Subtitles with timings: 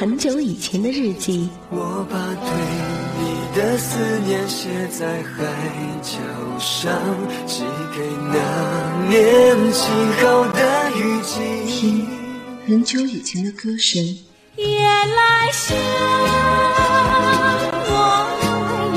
[0.00, 1.50] 很久以前的日记。
[1.68, 2.50] 我把对
[3.20, 5.44] 你的思念写在海
[6.00, 6.16] 角
[6.58, 6.90] 上，
[7.46, 7.64] 寄
[7.94, 8.00] 给
[8.32, 8.34] 那
[9.10, 11.70] 年轻好的雨季。
[11.70, 12.08] 听
[12.66, 14.02] 很久以前的歌声。
[14.56, 15.76] 夜来香，
[17.84, 17.92] 我
[18.94, 18.96] 为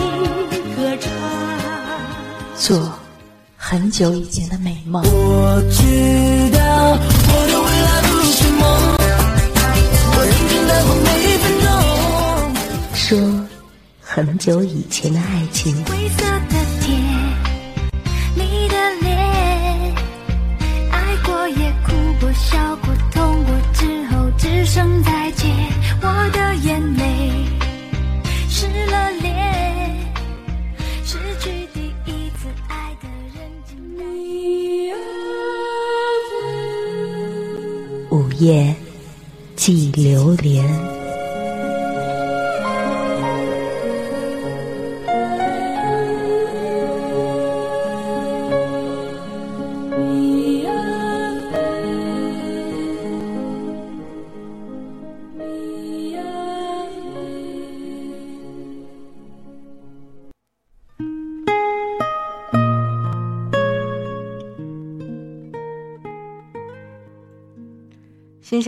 [0.55, 1.11] 你歌唱。
[2.55, 2.93] 做
[3.57, 5.03] 很久以前的美梦。
[5.03, 6.97] 我知道
[14.15, 15.73] 很久以前的爱情。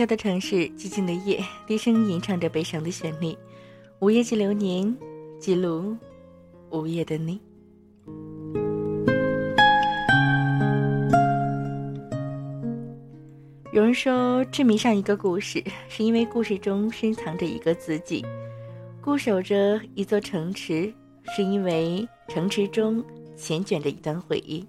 [0.06, 3.36] 的城市，寂静的夜，低声吟唱着悲伤的旋律。
[3.98, 4.96] 午夜记流年，
[5.40, 5.96] 记录
[6.70, 7.40] 午夜的你。
[13.72, 18.24] 有人说，痴迷上一个故事，是因为故事中深藏着一个自己；
[19.02, 20.90] 固守着一座城池，
[21.34, 23.04] 是因为城池中
[23.36, 24.66] 缱绻着一段回忆。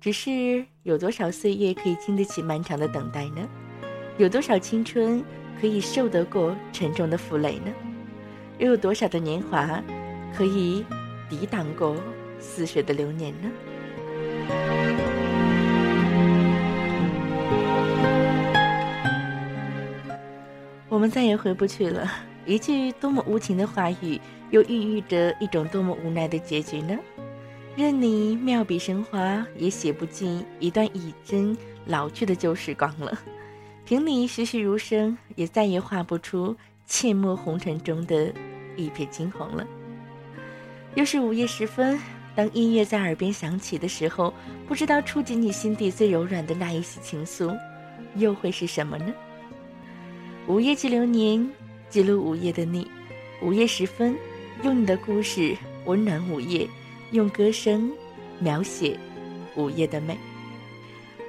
[0.00, 3.48] 只是有多少岁月可以经得起漫长的等待呢？
[4.18, 5.24] 有多少青春
[5.60, 7.72] 可以受得过沉重的负累呢？
[8.58, 9.80] 又有多少的年华
[10.36, 10.84] 可以
[11.30, 11.94] 抵挡过
[12.40, 13.48] 似水的流年呢？
[20.88, 22.10] 我们再也回不去了。
[22.44, 26.98] 一句多么无情的话语，又孕育着一种多么无奈的结局呢？
[27.76, 31.56] 任你妙笔生花，也写不尽一段已经
[31.86, 33.16] 老去的旧时光了。
[33.88, 36.54] 凭你栩栩如生，也再也画不出
[36.86, 38.30] 阡陌红尘中的
[38.76, 39.66] 一片惊鸿了。
[40.94, 41.98] 又是午夜时分，
[42.34, 44.34] 当音乐在耳边响起的时候，
[44.66, 47.58] 不知道触及你心底最柔软的那一丝情愫，
[48.16, 49.10] 又会是什么呢？
[50.46, 51.50] 午夜记流年，
[51.88, 52.90] 记录午夜的你。
[53.40, 54.14] 午夜时分，
[54.64, 55.56] 用你的故事
[55.86, 56.68] 温暖午夜，
[57.12, 57.90] 用歌声
[58.38, 58.98] 描写
[59.56, 60.14] 午夜的美。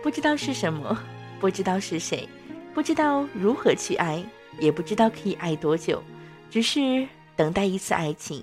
[0.04, 1.02] 不知道是什么，
[1.40, 2.28] 不知道是谁，
[2.80, 4.24] 不知道如何去爱，
[4.58, 6.02] 也不知道可以爱多久，
[6.50, 8.42] 只是等待一次爱情。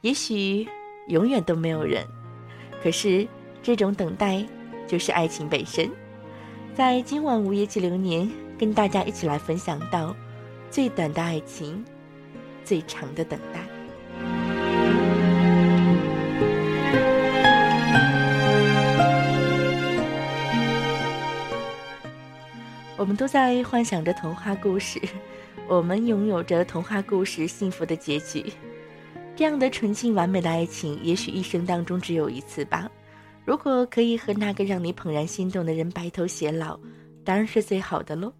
[0.00, 0.66] 也许
[1.06, 2.04] 永远都没有人，
[2.82, 3.28] 可是
[3.62, 4.44] 这种等待
[4.88, 5.88] 就是爱情本身。
[6.74, 8.28] 在今晚午夜记流年。
[8.58, 10.16] 跟大家一起来分享到，
[10.68, 11.84] 最短的爱情，
[12.64, 13.75] 最长的等待。
[22.98, 24.98] 我们都在幻想着童话故事，
[25.68, 28.42] 我们拥有着童话故事幸福的结局。
[29.36, 32.90] 这样的纯净完美的爱情，也许一生当中只有一次吧。
[33.44, 36.80] 如果可以和那个让你怦然心动的人白头偕老，
[37.22, 38.32] 当然是最好的喽。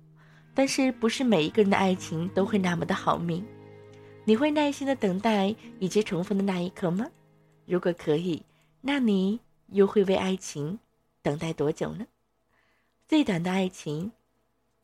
[0.55, 3.45] 但是，不是每一个人的爱情都会那么的好命。
[4.25, 7.07] 你会耐心的等待以及重逢的那一刻吗？
[7.67, 8.43] 如果可以，
[8.81, 10.79] 那你又会为爱情
[11.23, 12.07] 等待多久呢？
[13.07, 14.11] 最短的爱情，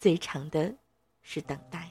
[0.03, 0.75] 最长的
[1.23, 1.82] 是等待。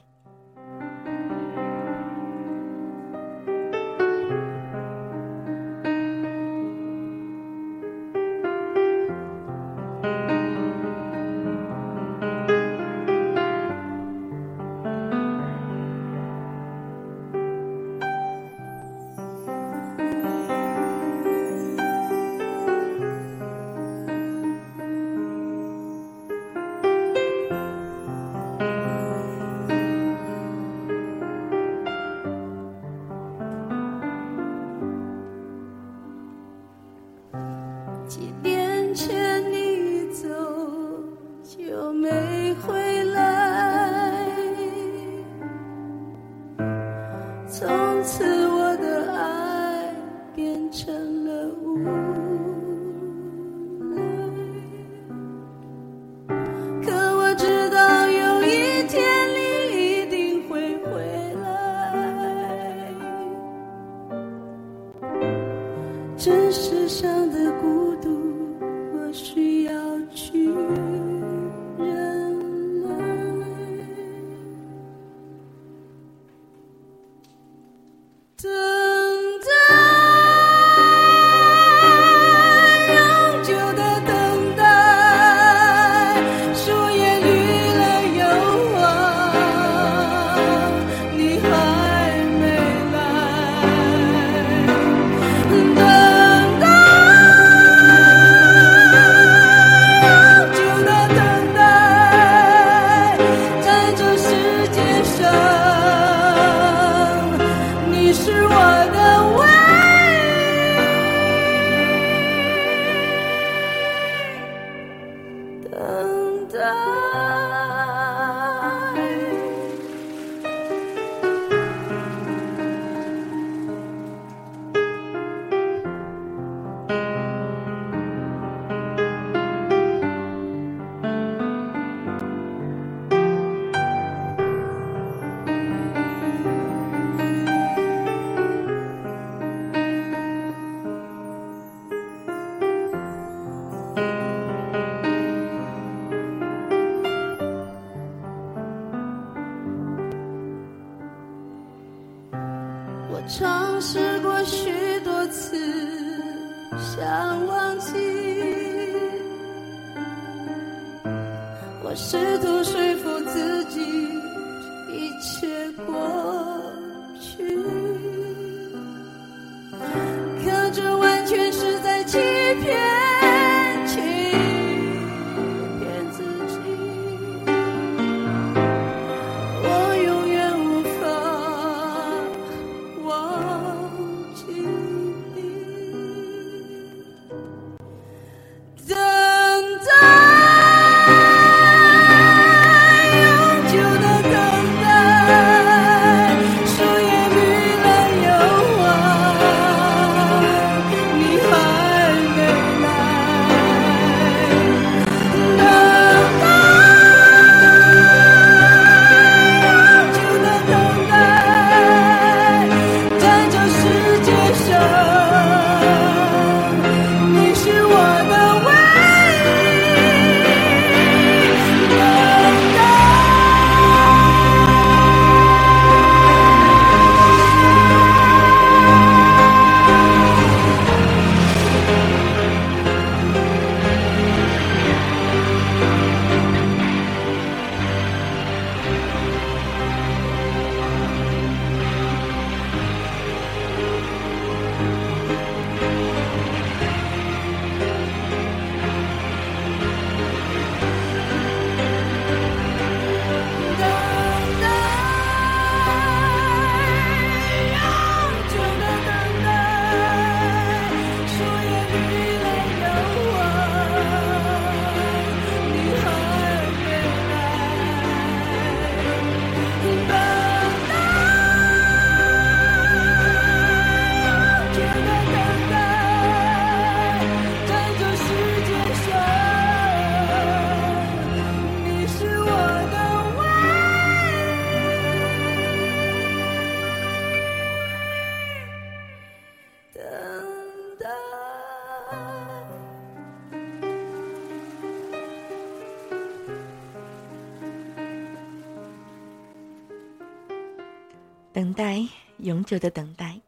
[302.72, 303.38] 久的等待。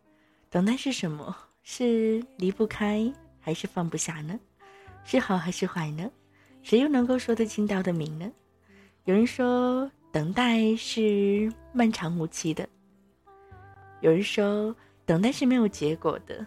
[0.50, 1.34] 等待是什么？
[1.62, 4.38] 是离不开，还是放不下呢？
[5.02, 6.10] 是好还是坏呢？
[6.62, 8.30] 谁又能够说得清道得明呢？
[9.06, 12.66] 有人说，等待是漫长无期的；
[14.02, 14.76] 有人说，
[15.06, 16.44] 等待是没有结果的；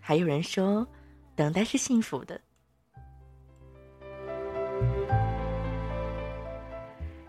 [0.00, 0.86] 还有人说，
[1.34, 2.40] 等待是幸福的。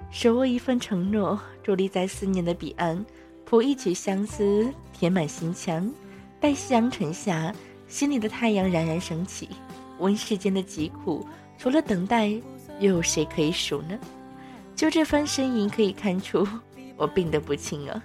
[0.10, 3.06] 手握一份承诺，伫立在思念的彼岸，
[3.49, 5.89] 谱一曲相思，填满心腔。
[6.37, 7.55] 待夕阳沉下，
[7.87, 9.47] 心里的太阳冉冉升起。
[9.99, 11.25] 问世间的疾苦，
[11.57, 12.27] 除了等待，
[12.81, 13.97] 又有谁可以数呢？
[14.75, 16.45] 就这番呻吟可以看出，
[16.97, 18.03] 我病得不轻啊。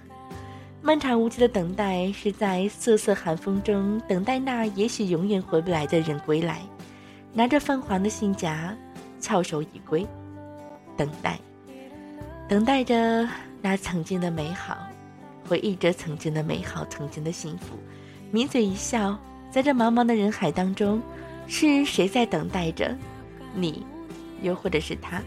[0.81, 6.61] 漫长无期的等待，是在瑟瑟寒风中等待那也许永远回不来的人归来，
[7.33, 8.73] 拿着泛黄的信夹，
[9.19, 10.07] 翘首以归，
[10.95, 11.37] 等待。
[12.47, 13.27] 等待着
[13.61, 14.77] 那曾经的美好，
[15.47, 17.77] 回忆着曾经的美好，曾经的幸福，
[18.31, 19.17] 抿嘴一笑，
[19.51, 21.01] 在这茫茫的人海当中，
[21.47, 22.95] 是谁在等待着
[23.53, 23.85] 你，
[24.41, 25.21] 又或者是他？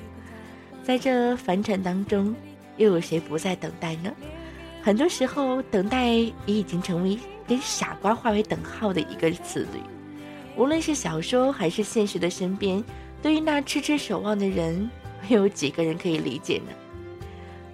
[0.83, 2.35] 在这凡尘当中，
[2.77, 4.13] 又有谁不在等待呢？
[4.83, 9.81] 很多时候，等待也已经成为跟傻瓜划为等号的一个词语。
[10.57, 12.83] 无论是小说还是现实的身边，
[13.21, 14.89] 对于那痴痴守望的人，
[15.29, 16.73] 又有几个人可以理解呢？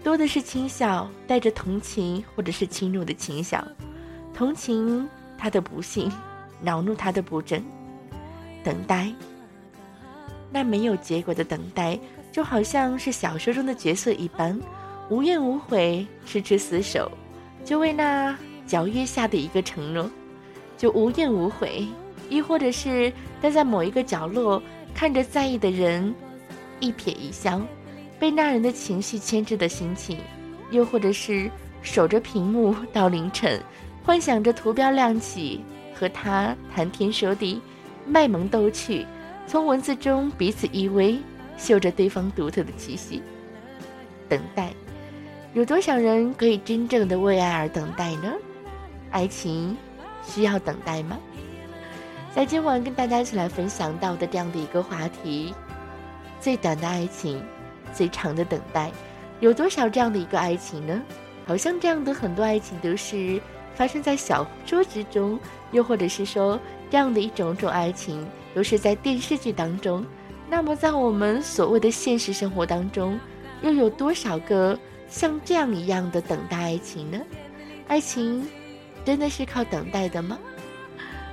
[0.03, 3.67] 多的是轻笑，带着同情或者是轻怒的轻笑，
[4.35, 6.11] 同情他的不幸。
[6.65, 7.61] 恼怒他的不争，
[8.63, 9.13] 等待。
[10.49, 11.99] 那没有结果的等待，
[12.31, 14.57] 就好像是小说中的角色一般，
[15.11, 17.11] 无怨无悔，痴痴死守，
[17.65, 20.09] 就为那皎月下的一个承诺，
[20.79, 21.85] 就无怨无悔；
[22.31, 24.63] 亦或者是待在某一个角落，
[24.95, 26.15] 看着在意的人
[26.79, 27.61] 一瞥一笑，
[28.23, 30.17] 被那人的情绪牵制的心情；
[30.71, 31.51] 又或者是
[31.83, 33.61] 守着屏幕到凌晨，
[34.05, 35.61] 幻想着图标亮起。
[35.93, 37.61] 和他谈天说地，
[38.07, 39.05] 卖萌逗趣，
[39.45, 41.19] 从文字中彼此依偎，
[41.57, 43.21] 嗅着对方独特的气息。
[44.29, 44.73] 等待，
[45.53, 48.33] 有多少人可以真正的为爱而等待呢？
[49.11, 49.77] 爱情
[50.25, 51.19] 需要等待吗？
[52.33, 55.53] 在今晚跟大家一起来分享到的这样的一个话题：
[56.41, 57.43] 最短的爱情，
[57.93, 58.91] 最长的等待，
[59.41, 61.03] 有多少这样的一个爱情呢？
[61.47, 63.41] 好像这样的很多爱情都是。
[63.75, 70.05] 发生在小说之中，又或者是说这样的一种种爱情，都是在电视剧当中。
[70.47, 73.19] 那么，在我们所谓的现实生活当中，
[73.63, 77.19] 又有多少个像这样一样的等待爱情呢？
[77.89, 78.47] 爱情
[79.07, 80.39] 真的是靠等待的吗？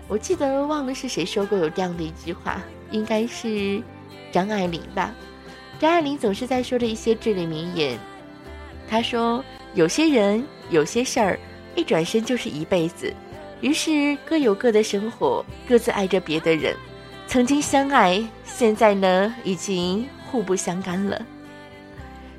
[0.08, 3.84] 我记得忘了是谁说过有这样的一句话，应该是
[4.32, 5.14] 张爱玲吧。
[5.80, 7.98] 张爱玲总是在说着一些至理名言。
[8.88, 9.44] 她说
[9.74, 11.40] ：“有些人，有些事儿。”
[11.76, 13.14] 一转身就是一辈子，
[13.62, 16.76] 于是各有各的生活，各自爱着别的人。
[17.26, 21.26] 曾经相爱，现在呢已经互不相干了。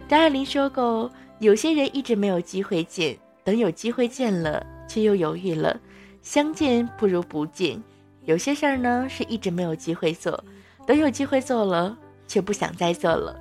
[0.08, 5.78] 张爱玲说过，有些人一直没有机会见，等有机会见了，却又犹豫了。
[6.20, 7.80] 相见不如不见。
[8.26, 10.44] 有些事儿呢是一直没有机会做，
[10.86, 11.96] 等有机会做了，
[12.30, 13.36] 却不想再做了。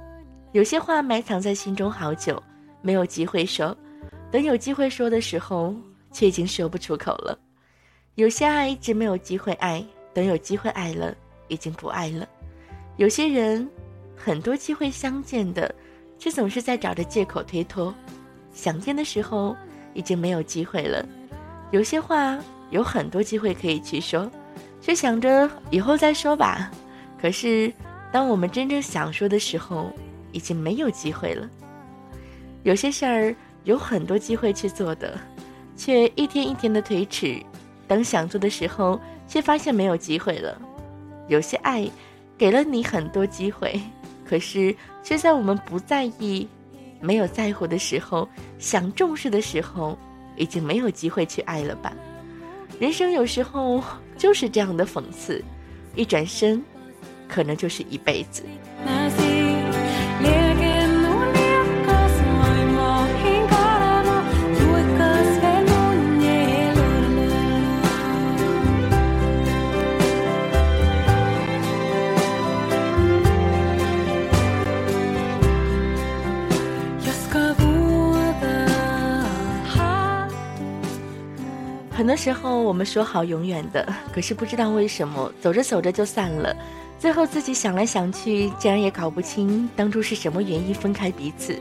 [0.52, 2.42] 有些话埋藏在心中好久，
[2.82, 3.78] 没有机会说。
[4.32, 5.76] 等有机会说的时候，
[6.12, 7.38] 却已经说不出口了。
[8.16, 11.16] 有些爱一直没有机会爱，等有机会爱了，
[11.50, 12.28] 已经不爱了。
[12.98, 13.70] 有些人，
[14.18, 15.74] 很多机会相见的，
[16.18, 17.94] 却总是在找着借口推脱。
[18.52, 19.56] 想见的时候，
[19.94, 21.08] 已经没有机会了。
[21.70, 22.40] 有些话
[22.72, 24.30] 有很多机会可以去说，
[24.82, 26.72] 却想着以后再说吧。
[27.22, 27.72] 可是，
[28.12, 29.92] 当我们真正想说的时候，
[30.32, 31.50] 已经没有机会了。
[32.64, 33.36] 有些事儿。
[33.66, 35.20] 有很多机会去做的，
[35.76, 37.38] 却一天一天的推迟。
[37.90, 40.60] 等想做的时候，却发现没有机会了。
[41.28, 41.88] 有些爱，
[42.38, 43.80] 给了你很多机会，
[44.26, 44.74] 可是
[45.04, 46.48] 却在我们不在意、
[47.02, 49.96] 没有在乎的时候，想重视的时候，
[50.38, 51.94] 已经没有机会去爱了吧？
[52.80, 53.84] 人生有时候
[54.18, 55.44] 就是这样的讽刺，
[55.96, 56.64] 一转身，
[57.30, 58.44] 可能就是一辈子。
[81.92, 86.56] 很多时候，我们说好永远的，可是不知道为什么，走着走着就散了。
[87.00, 91.58] 最后自己想来想去，竟然也搞不清当初是什么原因分开彼此。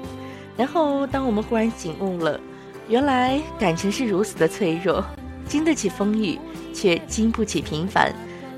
[0.57, 2.41] 然后，当我们忽然醒悟了，
[2.89, 5.05] 原来感情是如此的脆弱，
[5.47, 6.37] 经得起风雨，
[6.75, 8.13] 却经不起平凡。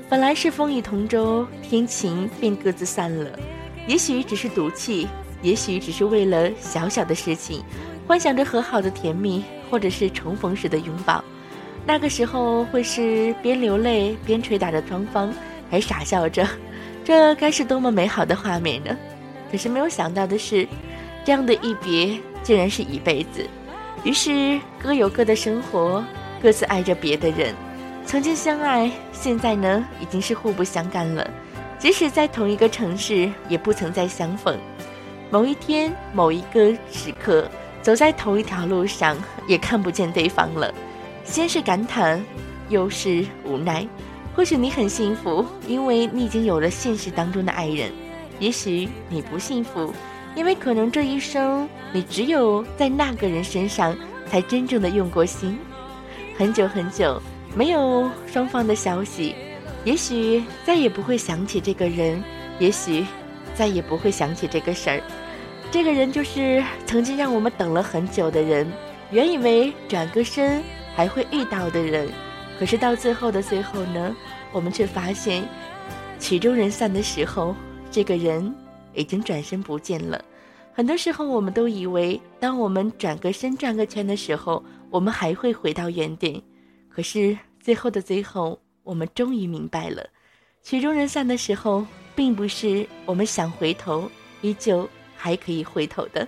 [0.09, 3.29] 本来是风雨同舟，天晴便各自散了。
[3.85, 5.07] 也许只是赌气，
[5.43, 7.63] 也许只是为了小小的事情，
[8.07, 11.23] 幻想着和好的甜蜜，或者是重逢时的拥抱。
[11.85, 15.31] 那个时候会是边流泪边捶打着双方，
[15.69, 16.47] 还傻笑着，
[17.03, 18.95] 这该是多么美好的画面呢？
[19.51, 20.67] 可是没有想到的是，
[21.25, 23.45] 这样的一别竟然是一辈子。
[24.03, 26.03] 于是各有各的生活，
[26.41, 27.53] 各自爱着别的人。
[28.05, 31.29] 曾经相爱，现在呢已经是互不相干了。
[31.77, 34.57] 即使在同一个城市，也不曾再相逢。
[35.29, 37.49] 某一天，某一个时刻，
[37.81, 39.17] 走在同一条路上，
[39.47, 40.73] 也看不见对方了。
[41.23, 42.23] 先是感叹，
[42.69, 43.85] 又是无奈。
[44.35, 47.89] 或许你很幸福，因为你已经有了现实当中的爱人；
[48.39, 49.93] 也许你不幸福，
[50.35, 53.95] 因为可能这一生你只有在那个人身上
[54.27, 55.59] 才真正的用过心。
[56.37, 57.21] 很久很久，
[57.53, 59.35] 没有双方的消息，
[59.83, 62.23] 也许再也不会想起这个人，
[62.57, 63.05] 也许
[63.53, 65.01] 再也不会想起这个事儿。
[65.69, 68.65] 这个人就是曾经让我们等了很久的人，
[69.11, 70.63] 原以为转个身
[70.95, 72.09] 还会遇到的人，
[72.61, 74.15] 可是到最后的最后呢，
[74.51, 75.43] 我们却发现，
[76.19, 77.55] 曲终人散的时候，
[77.89, 78.53] 这个人
[78.93, 80.23] 已经转身不见了。
[80.71, 86.39] 很多时候，我们都以为，当我们转个身、转个圈的时候，我们还会回到原点。
[86.87, 90.05] 可是最后的最后，我们终于明白了，
[90.61, 94.07] 曲终人散的时候，并不是我们想回头，
[94.41, 96.27] 依旧还可以回头的。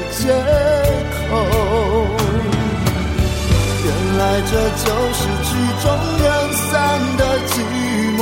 [0.11, 0.21] 借
[1.11, 1.21] 口。
[3.83, 4.51] 原来这
[4.83, 5.49] 就是曲
[5.81, 5.85] 终
[6.21, 6.69] 人散
[7.17, 7.51] 的寂
[8.17, 8.19] 寞，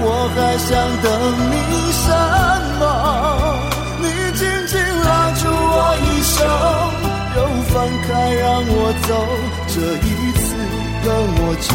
[0.00, 0.68] 我还想
[1.02, 1.06] 等
[1.50, 1.54] 你
[1.92, 2.06] 什
[2.78, 2.82] 么？
[4.00, 4.04] 你
[4.36, 4.72] 紧紧
[5.04, 5.08] 拉
[5.40, 6.36] 住我衣袖，
[7.36, 7.74] 又放
[8.06, 8.72] 开让我
[9.08, 9.10] 走，
[9.68, 10.08] 这一
[10.38, 10.46] 次
[11.04, 11.06] 跟
[11.40, 11.66] 我彻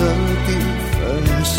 [0.45, 0.49] 底
[0.93, 1.01] 分
[1.43, 1.57] 手。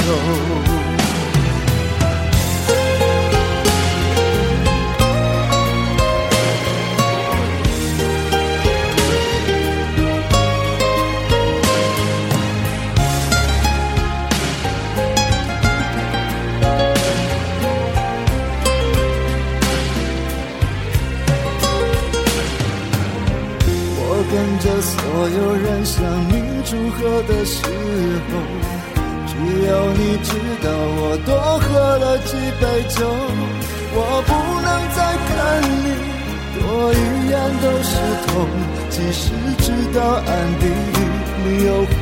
[39.07, 40.29] 你是知道暗
[40.61, 40.99] 地里
[41.45, 41.93] 你又回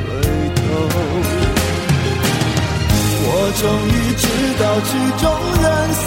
[0.54, 0.62] 头。
[3.24, 4.24] 我终于知
[4.62, 4.88] 道曲
[5.18, 5.24] 终
[5.62, 5.66] 人
[5.98, 6.06] 散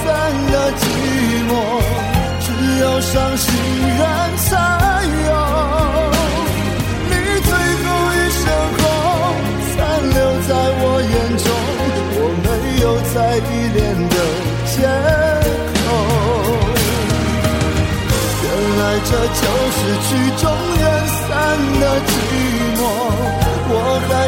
[0.52, 0.82] 的寂
[1.50, 1.52] 寞，
[2.40, 2.48] 只
[2.80, 3.46] 有伤心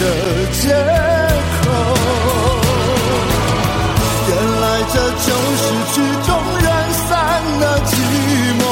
[0.00, 0.02] 的
[0.52, 0.62] 借
[1.56, 1.64] 口
[4.28, 4.30] 原
[4.60, 5.94] 来这就是曲
[6.26, 6.28] 终
[6.58, 7.08] 人散
[7.60, 7.90] 的寂
[8.58, 8.62] 寞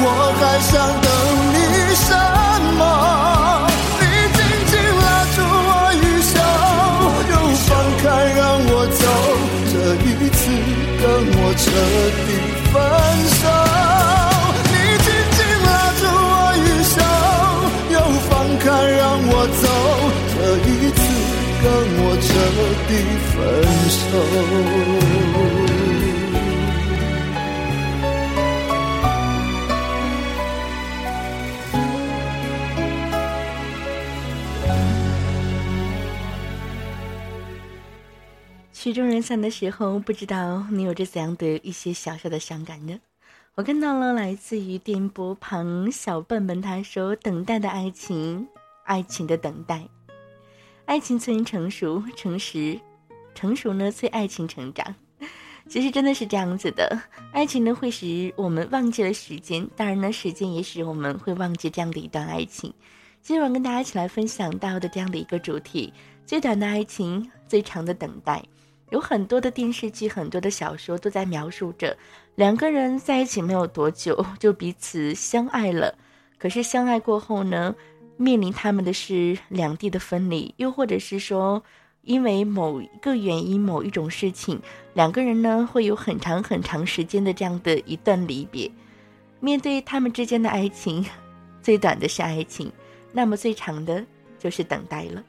[0.00, 0.06] 我
[0.38, 0.72] 还想
[1.02, 1.08] 等
[1.52, 1.56] 你
[1.96, 2.08] 什
[2.78, 2.80] 么。
[3.98, 4.02] 你
[4.36, 4.38] 紧
[4.70, 4.72] 紧
[5.02, 6.32] 拉住我衣袖
[7.30, 7.34] 又
[7.66, 8.04] 放开
[8.36, 9.02] 让我走
[9.72, 9.74] 这
[10.04, 10.40] 一次
[11.00, 11.04] 跟
[11.36, 11.64] 我彻
[12.26, 12.28] 底
[12.72, 12.74] 分
[13.40, 14.27] 手。
[21.68, 22.28] 让我彻
[22.88, 22.90] 底
[23.28, 23.36] 分
[23.92, 24.00] 手。
[38.72, 42.98] 曲终人散的时候，不知道你有着怎样的一些小小的伤感呢？
[43.54, 48.48] 我看到了来自于电波旁小笨笨，他说：“等待的爱情，
[48.84, 49.86] 爱情的等待，
[50.88, 52.80] 爱情催人成熟，诚实，
[53.34, 54.94] 成熟呢催爱情成长。
[55.68, 56.98] 其实真的是这样子的，
[57.30, 62.72] 爱情呢会使我们忘记了时间，当然呢，时间也使我们会忘记这样的一段爱情。
[63.20, 65.92] 今晚跟大家一起来分享到的这样的一个主题：
[66.24, 68.42] 最短的爱情，最长的等待。”
[68.88, 71.94] 有很多的电视剧、很多的小说都在描述着
[72.36, 75.94] 两个人在一起没有多久就彼此相爱了。
[76.38, 77.74] 可是相爱过后呢，
[78.18, 81.62] 面临他们的是两地的分离，又或者是说
[82.02, 84.60] 因为某一个原因、某一种事情，
[84.92, 88.70] 两个人呢会有很长很长时间的这样的一段离别。
[89.40, 91.06] 面对他们之间的爱情，
[91.62, 92.72] 最短的是爱情，
[93.12, 94.04] 那么最长的
[94.38, 95.22] 就是等待了。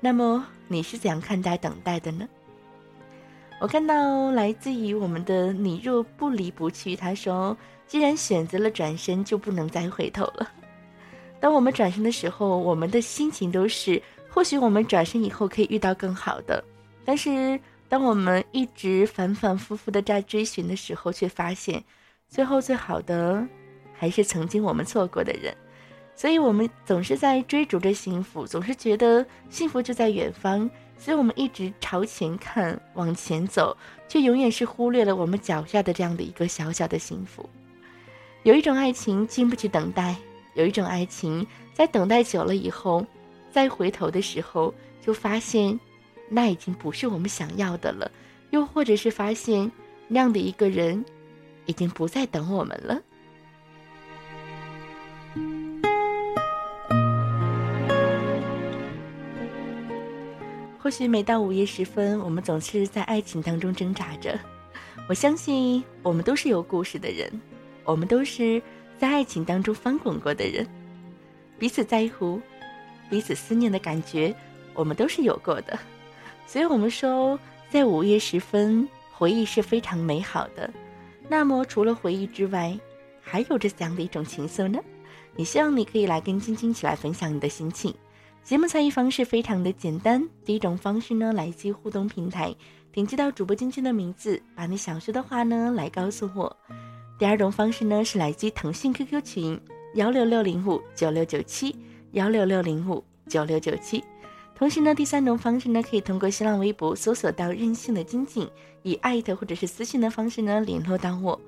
[0.00, 2.28] 那么你是怎样看待等待的呢？
[3.60, 10.50] 我看到来自于我们的“你若不离不去”，他说：“既然选择了转身，就不能再回头了。”
[11.44, 16.64] 当我们转身的时候，我们的心情都是：或许我们转身以后可以遇到更好的。
[17.04, 21.84] 但是，当我们一直反反复复的在追寻的时候，却发现，
[22.30, 23.46] 最后最好的
[23.92, 25.54] 还是曾经我们错过的人。
[26.16, 30.70] 所以，我们总是在追逐着幸福，总是觉得幸福就在远方。
[30.96, 33.76] 所以我们一直朝前看，往前走，
[34.08, 37.46] 却永远是忽略了我们脚下的这样的一个小小的幸福。
[38.44, 40.16] 有一种爱情经不起等待，
[40.54, 43.04] 有一种爱情在等待久了以后，
[43.50, 45.78] 再回头的时候，就发现
[46.28, 48.10] 那已经不是我们想要的了，
[48.50, 49.70] 又或者是发现
[50.08, 51.04] 那样的一个人
[51.66, 53.00] 已经不再等我们了。
[60.78, 64.38] 或许每到午夜时分，我们总是在爱情当中挣扎着。
[65.08, 67.28] 我相信我们都是有故事的人，
[67.84, 68.62] 我们都是
[69.04, 70.66] 在爱情当中翻滚过的人，
[71.58, 72.40] 彼此在乎、
[73.10, 74.34] 彼此思念的感觉，
[74.72, 75.78] 我们都是有过的。
[76.46, 77.38] 所以，我们说，
[77.68, 80.72] 在午夜时分，回忆是非常美好的。
[81.28, 82.80] 那么，除了回忆之外，
[83.20, 84.80] 还有着怎样的一种情愫呢？
[85.36, 87.94] 也希望你可以来跟晶晶一起来分享你的心情。
[88.42, 92.56] 节目参与方式非常的简单，第一种方式呢，来自互动平台，
[92.90, 96.56] 点击到主播晶晶的名字，把你想说的话呢来告诉我。
[97.24, 99.58] 第二种方式呢，是来自腾讯 QQ 群
[99.94, 101.74] 幺六六零五九六九七
[102.12, 104.04] 幺六六零五九六九七。
[104.54, 108.46] 同时呢，第三种方式呢，可以通过新浪微博搜索到任性的晶晶，
[108.82, 111.40] 以艾特或者是私信的方式呢联络到我。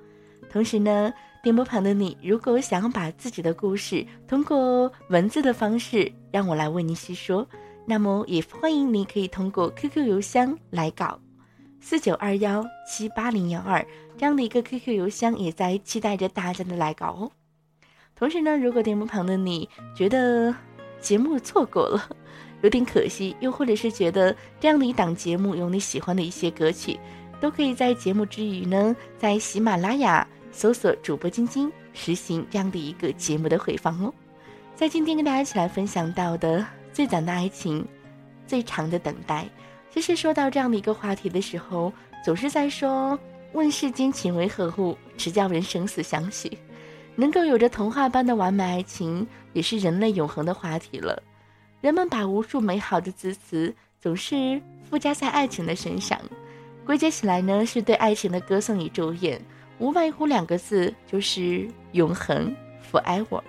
[0.50, 1.12] 同时呢。
[1.42, 7.46] 电波旁的你，如果想要把自己的故事通过文字的方式让我来为你细说，
[7.84, 11.20] 那么也欢迎你可以通过 QQ 邮箱来稿，
[11.80, 17.30] 四九二幺七八零幺二这样的一个 QQ 邮箱也在期待着大家的来稿哦。
[18.14, 20.54] 同时呢，如果电幕旁的你觉得
[21.00, 22.08] 节目错过了，
[22.62, 26.98] 有点可惜，又或者是觉得这样的一档节目有你喜欢的一些歌曲，
[27.40, 30.26] 都可以在节目之余呢，在喜马拉雅。
[30.52, 34.10] 搜索主播晶晶，实行这样的一个节目的回放哦。
[34.74, 37.86] 在今天跟大家一起来分享到的最短的爱情，
[38.46, 39.46] 最长的等待。
[39.90, 41.92] 其实说到这样的一个话题的时候，
[42.24, 43.18] 总是在说
[43.52, 46.50] 问世间情为何物，只叫人生死相许。
[47.14, 51.22] 能够有着童话般的完美爱情，也是人类永恒的话题了。
[51.80, 56.20] 人们把无数美好的字词总是附加在爱情的身上，
[56.84, 59.40] 归结起来呢，是对爱情的歌颂与祝愿。
[59.78, 62.54] 无外乎两个字，就是永恒
[62.90, 63.42] ，forever。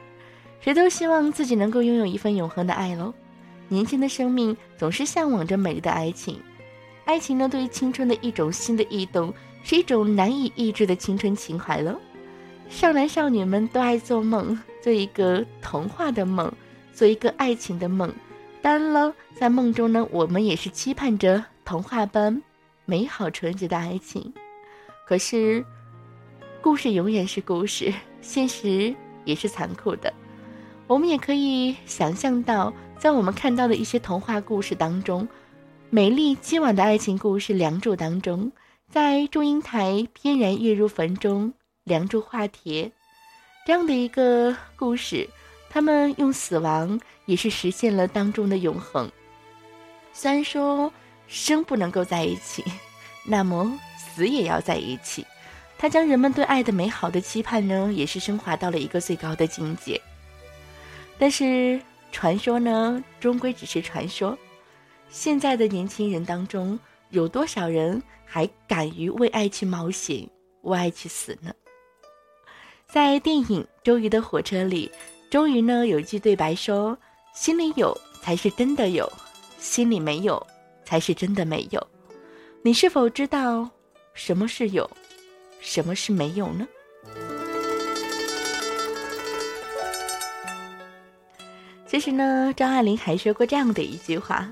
[0.60, 3.14] 谁都希望自己能够拥有一份永恒的爱喽。
[3.70, 6.42] 年轻的生命总是向往着美丽的爱情，
[7.06, 9.34] 爱情呢，对于青春的一种新的异动，
[9.68, 12.00] 是一种难以抑制的青春情怀了。
[12.70, 16.50] 少男少女们都爱做梦，做一个童话的梦，
[16.94, 18.10] 做一个爱情的梦。
[18.62, 22.42] 当然了，在梦中呢，我们也是期盼着童话般
[22.86, 24.34] 美好纯洁的爱情。
[25.06, 25.66] 可是。
[26.62, 28.94] 故事永远是故事，现实
[29.26, 30.12] 也是残酷的。
[30.88, 35.28] 我们也可以想象到，在我们看到的一些童话故事当中，
[35.90, 38.52] 美丽凄婉的爱情故事《梁祝》当中，
[38.92, 42.90] 在祝英台翩然跃入坟中，梁祝化蝶
[43.66, 45.28] 这样的一个故事，
[45.70, 49.12] 他们用死亡也是实现了当中的永恒。
[50.14, 50.92] 虽然说
[51.28, 52.64] 生不能够在一起，
[53.28, 55.26] 那么死也要在一起。
[55.78, 60.02] 他将人们对爱的美好的期盼呢，也是升华到了一个最高的境界。
[61.20, 61.80] 但是
[62.12, 64.36] 传说呢，终归只是传说。
[65.10, 70.30] 现在的年轻人当中，有多少人还敢于为爱去冒险，
[70.64, 71.52] 为爱去死呢？
[72.88, 74.92] 在电影《周瑜的火车》里，
[75.32, 76.98] 周瑜呢有一句对白说
[77.34, 79.10] ：“心里有才是真的有，
[79.58, 80.46] 心里没有
[80.86, 81.88] 才是真的没有。”
[82.62, 83.70] 你是否知道
[84.14, 84.90] 什么是有，
[85.62, 86.68] 什么是没有呢？
[91.88, 94.52] 其实呢，张爱玲还说过这样的一句话：“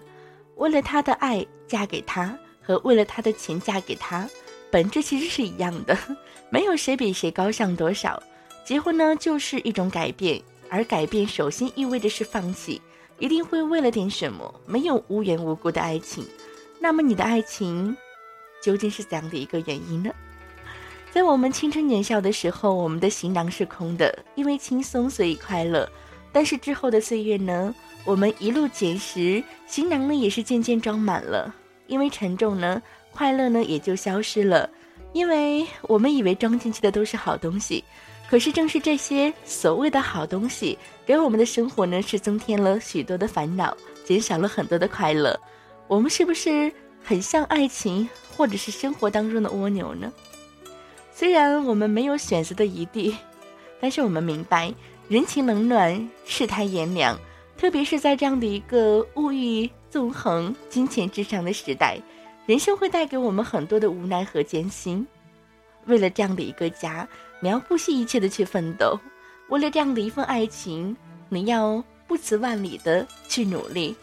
[0.55, 4.27] 为了他的爱嫁给他，和为了他的钱嫁给他，
[4.71, 5.97] 本质其实是一样的，
[6.49, 8.21] 没有谁比谁高尚多少。
[8.65, 12.81] 结婚呢，就是一种改变，而改变首先意味着是放弃，
[13.19, 16.25] 一定会为了点什么，没有无缘无故的爱情。
[16.79, 17.95] 那么你的爱情
[18.63, 20.09] 究竟是怎样的一个原因呢？
[21.11, 25.87] 在我们青春年少的时候，我们的行囊是空的，因为轻松所以快乐。”
[26.33, 27.73] 但是之后的岁月呢，
[28.03, 31.55] 我们一路捡拾，行囊呢也是渐渐装满了。
[31.87, 34.69] 因为沉重呢，快乐呢也就消失了。
[35.13, 37.83] 因为我们以为装进去的都是好东西，
[38.29, 45.39] 可是正是这些所谓的好东西，给我们的生活呢是增添了许多的烦恼，减少了很多的快乐。
[45.87, 46.71] 我们是不是
[47.03, 50.11] 很像爱情，或者是生活当中的蜗牛呢？
[51.13, 53.15] 虽然我们没有选择的余地，
[53.79, 54.73] 但是我们明白。
[55.07, 57.15] 人情冷暖，世态炎凉，
[57.57, 61.97] 特别是在这样的一个物欲纵横、金钱至上的时代，
[62.45, 65.07] 人生会带给我们很多的无奈和艰辛。
[65.85, 67.07] 为了这样的一个家，
[67.39, 68.99] 你要不惜一切的去奋斗；
[69.47, 70.93] 为了这样的一份爱情，
[71.29, 73.95] 你要不辞万里的去努力。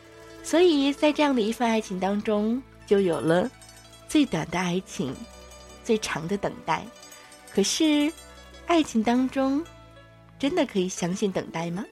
[0.43, 3.51] 所以在这样的一份爱情当中，就有了
[4.09, 5.15] 最短的爱情，
[5.85, 6.83] 最长的等待。
[7.55, 8.11] 可是，
[8.67, 9.63] 爱情当中。
[10.39, 11.85] 真的可以相信等待吗？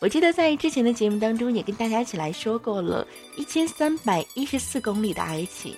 [0.00, 5.76] 我记得在之前的节目当中也跟大家一起来说过了，一千三百一十四公里的爱情。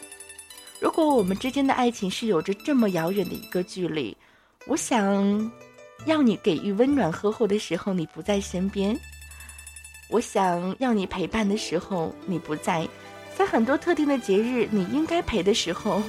[0.78, 4.16] 如果我们之间的爱情是有着这么遥远的一个距离，
[4.68, 5.50] 我想
[6.06, 8.96] 要你给予温暖呵护的时候你不在身边，
[10.08, 12.88] 我想要你陪伴的时候你不在，
[13.36, 16.00] 在很多特定的节日你应该陪的时候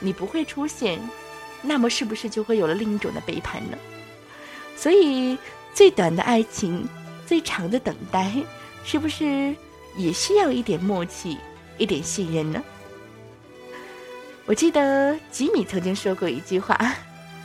[0.00, 0.98] 你不会出现，
[1.62, 3.78] 那么是不是就会有了另一种的背叛呢？
[4.76, 5.38] 所以，
[5.72, 6.84] 最短的爱情，
[7.26, 8.32] 最长的等待，
[8.84, 9.54] 是不是
[9.96, 11.38] 也需要一点默契，
[11.78, 12.62] 一点信任呢？
[14.46, 16.78] 我记得吉米曾经说过一句话：“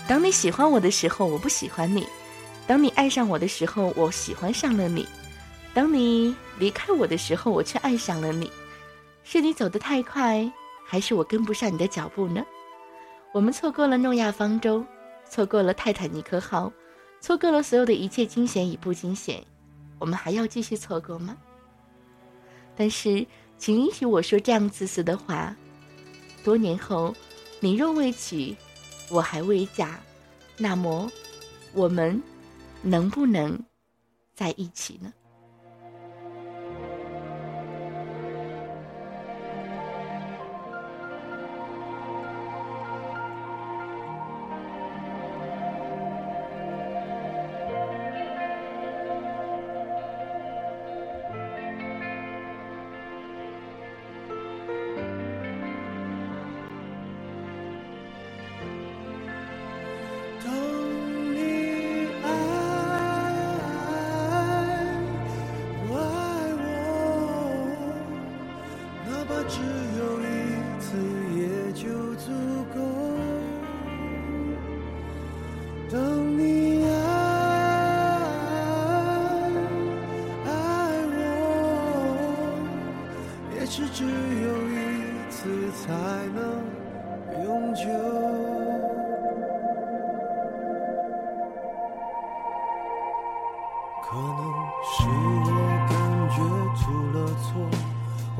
[0.07, 2.03] 当你喜欢我的时候，我不喜欢你；
[2.67, 5.05] 当你爱上我的时候，我喜欢上了你；
[5.73, 8.51] 当你离开我的时候，我却爱上了你。
[9.23, 10.51] 是你走得太快，
[10.85, 12.43] 还是我跟不上你的脚步呢？
[13.31, 14.83] 我们错过了诺亚方舟，
[15.29, 16.71] 错过了泰坦尼克号。”
[17.21, 19.43] 错过了所有的一切惊险与不惊险，
[19.99, 21.37] 我们还要继续错过吗？
[22.75, 25.55] 但是，请允许我说这样自私的话：
[26.43, 27.13] 多年后，
[27.59, 28.55] 你若未娶，
[29.09, 29.99] 我还未嫁，
[30.57, 31.11] 那么，
[31.73, 32.21] 我们
[32.81, 33.61] 能不能
[34.33, 35.13] 在一起呢？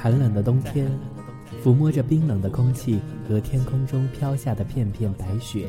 [0.00, 0.88] 寒冷的冬天，
[1.62, 5.68] 抚摸着冰冷的空气和天空中飘下的片片白雪。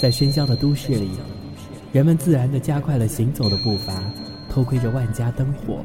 [0.00, 1.10] 在喧嚣的都市里，
[1.92, 3.92] 人们自然地加快了行走的步伐，
[4.48, 5.84] 偷窥着万家灯火。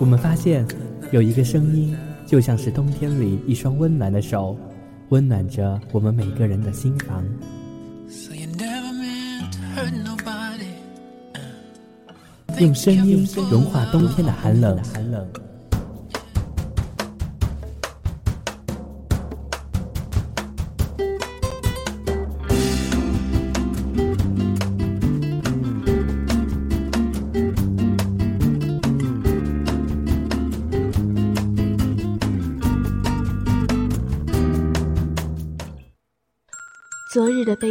[0.00, 0.66] 我们发现。
[1.12, 1.94] 有一个声音，
[2.26, 4.56] 就像是冬天里一双温暖的手，
[5.10, 7.22] 温暖着我们每个人的心房。
[12.58, 14.78] 用声音融化冬天的寒冷。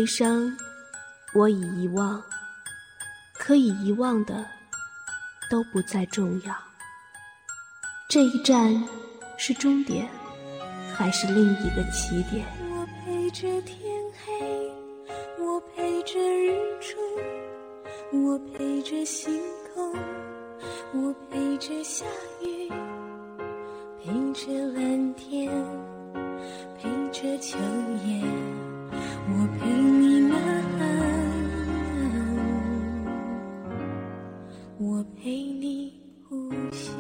[0.02, 0.58] 悲伤，
[1.32, 2.24] 我已遗忘。
[3.38, 4.44] 可以遗忘的，
[5.48, 6.56] 都不再重要。
[8.10, 8.84] 这一站
[9.38, 10.10] 是终点，
[10.92, 12.48] 还是另一个起点？
[12.72, 13.78] 我陪着天
[14.26, 14.74] 黑，
[15.38, 16.98] 我陪着日出，
[18.12, 19.40] 我陪着星
[19.76, 19.94] 空，
[20.96, 22.08] 我陪着下
[22.42, 22.68] 雨，
[24.04, 25.52] 陪着蓝天，
[26.80, 27.60] 陪着秋
[28.04, 28.20] 叶。
[29.64, 30.38] 你们，
[34.78, 35.94] 我陪你
[36.28, 36.92] 呼吸。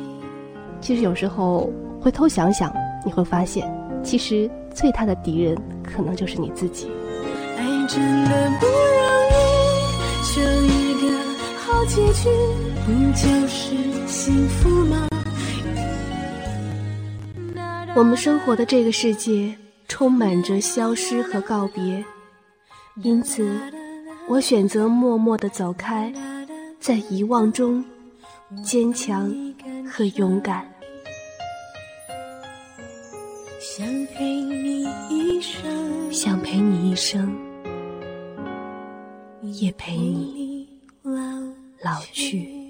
[0.79, 2.73] 其实有时候回头想想，
[3.05, 3.71] 你会发现，
[4.03, 6.89] 其实最大的敌人可能就是你自己。
[7.57, 8.75] 爱真的不容
[9.29, 9.33] 易，
[10.25, 11.07] 求一个
[11.59, 12.29] 好结局，
[12.85, 13.75] 不就是
[14.07, 15.07] 幸福吗？
[17.93, 19.53] 我们生活的这个世界，
[19.87, 22.03] 充满着消失和告别。
[23.03, 23.49] 因此，
[24.27, 26.13] 我选择默默地走开，
[26.79, 27.83] 在遗忘中
[28.63, 29.33] 坚强
[29.89, 30.65] 和勇敢。
[33.59, 37.35] 想陪你一生，想陪你一生，
[39.41, 40.67] 也陪你
[41.81, 42.60] 老去。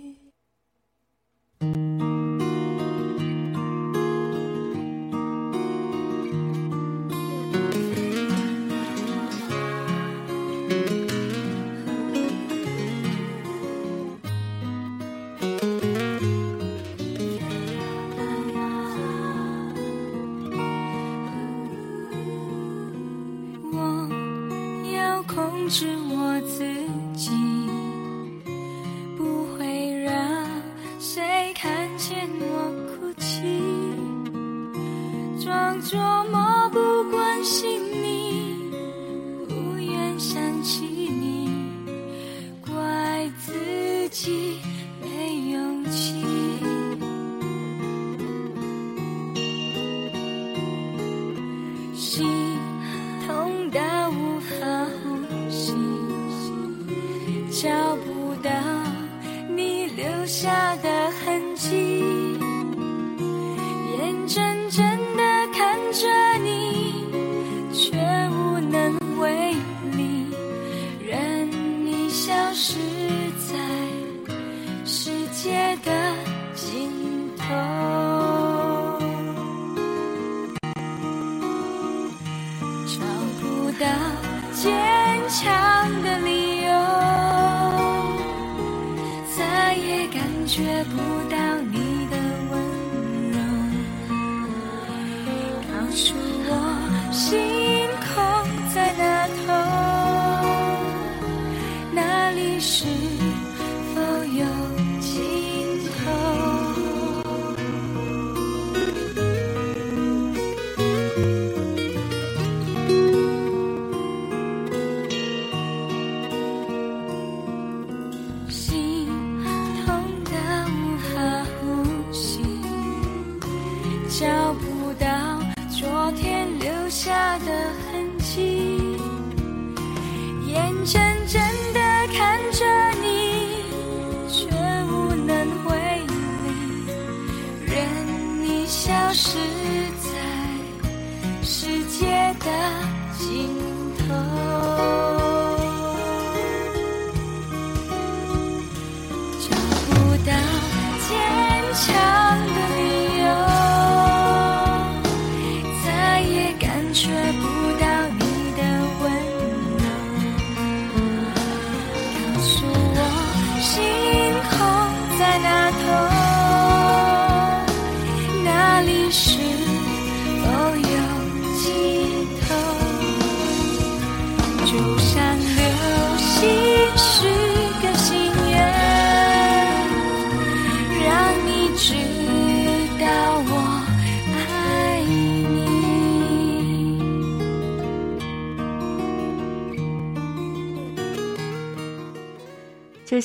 [102.61, 102.90] 是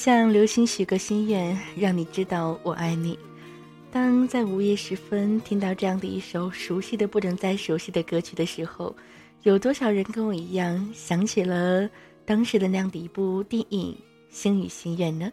[0.06, 3.18] 向流星许个心愿，让你知道我爱你。
[3.90, 8.94] 当在午夜时分听到这样的一首熟悉的不能再熟悉的歌曲的时候，
[9.42, 11.90] 有多少人跟我一样想起了
[12.24, 13.92] 当时的那样的一部电影
[14.30, 15.28] 《星语心愿》呢？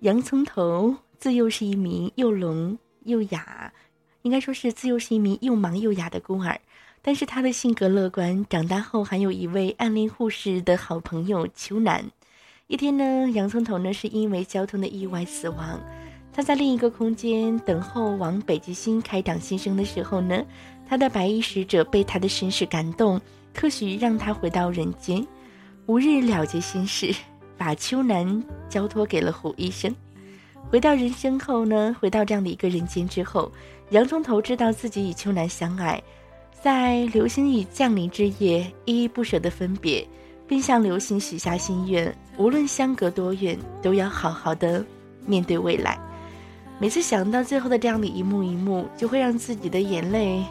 [0.00, 3.70] 洋葱头自幼是一名又聋又哑，
[4.22, 6.58] 应该说是自幼是一名又盲又哑的孤儿，
[7.02, 12.02] 但是他的性格乐观，长大后还有一位暗恋护士的好朋友秋楠。
[12.72, 15.78] 一天呢，洋葱头呢是因为交通的意外死亡。
[16.32, 20.42] 他在另一个空间等候往北极星开档新生的时候呢，
[20.88, 23.20] 他的白衣使者被他的身世感动，
[23.52, 25.22] 特许让他回到人间，
[25.84, 27.14] 无日了结心事，
[27.58, 29.94] 把秋楠交托给了胡医生。
[30.70, 33.52] 回到人生后呢，回到这样的一个人间之后，
[33.90, 36.02] 洋葱头知道自己与秋楠相爱，
[36.62, 40.08] 在流星雨降临之夜，依依不舍的分别。
[40.52, 44.84] 并向流星许下心愿，无论相隔多远，都要好好的
[45.24, 45.98] 面对未来。
[46.78, 50.44] 每次想到最后的这样的一幕一幕，就会让自己的眼泪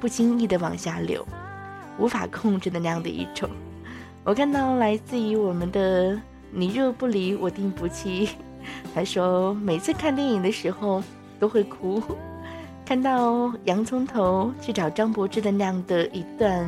[0.00, 1.24] 不经意的往下流，
[2.00, 3.48] 无法控制的那样的一种。
[4.24, 8.28] 我看到来自于我们的“你若不离，我定不弃”，
[8.92, 11.00] 他说每次看电影的时候
[11.38, 12.02] 都会哭，
[12.84, 16.66] 看到洋葱头去找张柏芝的那样的一段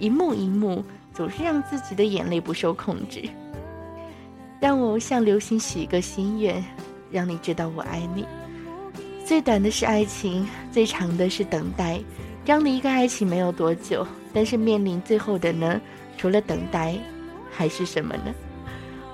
[0.00, 0.84] 一幕一幕。
[1.14, 3.22] 总是让自己的眼泪不受控制。
[4.60, 6.62] 让我向流星许一个心愿，
[7.10, 8.26] 让你知道我爱你。
[9.24, 12.00] 最短的是爱情，最长的是等待。
[12.44, 15.80] 这样的一个爱情没有多久，但是面临最后的呢？
[16.16, 16.96] 除了等待，
[17.50, 18.34] 还是什么呢？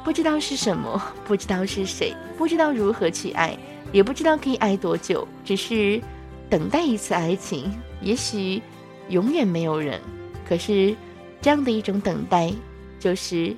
[0.03, 3.57] 不知道是什么，不知道是谁，不知道如何去爱，
[3.93, 5.27] 也不知道可以爱多久。
[5.45, 6.01] 只是
[6.49, 7.71] 等待一次爱情，
[8.01, 8.63] 也许
[9.09, 10.01] 永远没有人。
[10.49, 10.95] 可是。
[11.43, 12.53] 这样的一种等待，
[12.99, 13.55] 就是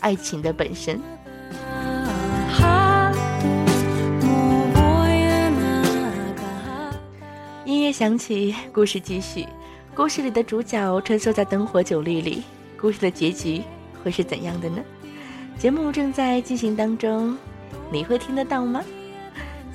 [0.00, 1.00] 爱情的本身。
[7.64, 9.46] 音乐响起，故事继续。
[9.94, 12.42] 故事里的主角穿梭在灯火酒绿里，
[12.78, 13.62] 故事的结局
[14.04, 14.84] 会是怎样的呢？
[15.58, 17.34] 节目正在进行当中，
[17.90, 18.82] 你会听得到吗？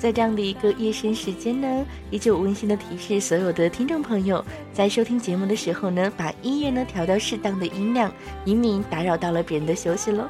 [0.02, 8.12] 在这样的一个夜深时间呢，依旧温馨的提示所有的听众朋友，在收听节目的时候呢，把音乐呢调到适当的音量，
[8.44, 10.24] 以免打扰到了别人的休息喽。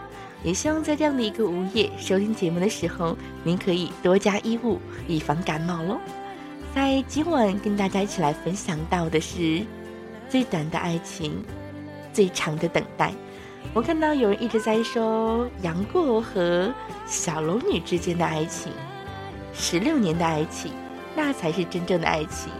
[0.44, 5.98] 也希望在这样的一个午夜收听节目的时候，您可以多加衣物，以防感冒喽。
[6.74, 9.64] 在今晚跟大家一起来分享到的是
[10.28, 11.42] 最短的爱情，
[12.12, 13.10] 最长的等待。
[13.72, 16.70] 我看到有人一直在说杨过和
[17.06, 18.70] 小龙女之间的爱情。
[19.52, 20.72] 十六年的爱情，
[21.14, 22.52] 那才是真正的爱情。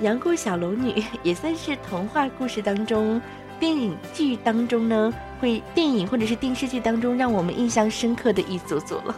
[0.00, 3.20] 杨过小龙女 也算是童话故事当中、
[3.60, 9.14] 电影剧当中呢，会电影或者是电视剧当中让我们印象深刻的一组组了。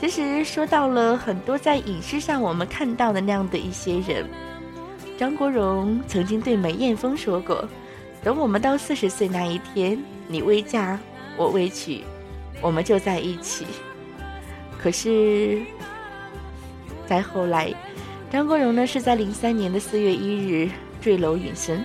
[0.00, 4.24] 其实说到了很多在影视上我们看到的那样的一些人，
[5.18, 7.68] 张国荣曾经对梅艳芳说过
[8.24, 10.98] ：“等我们到四十岁那一天，你未嫁，
[11.36, 12.02] 我未娶，
[12.62, 13.66] 我们就在一起。”
[14.80, 15.60] 可是。
[17.08, 17.72] 再后来，
[18.30, 20.68] 张国荣呢是在零三年的四月一日
[21.00, 21.82] 坠楼殒身。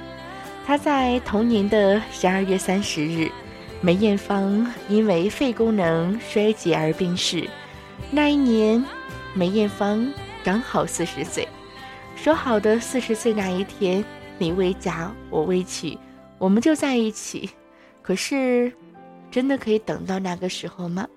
[0.65, 3.29] 他在同年的十二月三十日，
[3.79, 7.47] 梅艳芳因为肺功能衰竭而病逝。
[8.11, 8.83] 那一年，
[9.33, 10.05] 梅艳芳
[10.43, 11.47] 刚好四十岁。
[12.17, 14.03] 说好的四十岁那一天，
[14.37, 15.97] 你未嫁我未娶，
[16.37, 17.49] 我们就在一起。
[18.01, 18.71] 可是，
[19.31, 21.07] 真的可以等到那个时候吗？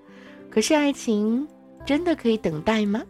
[0.49, 1.47] 可是爱情
[1.85, 3.03] 真的可以等待吗？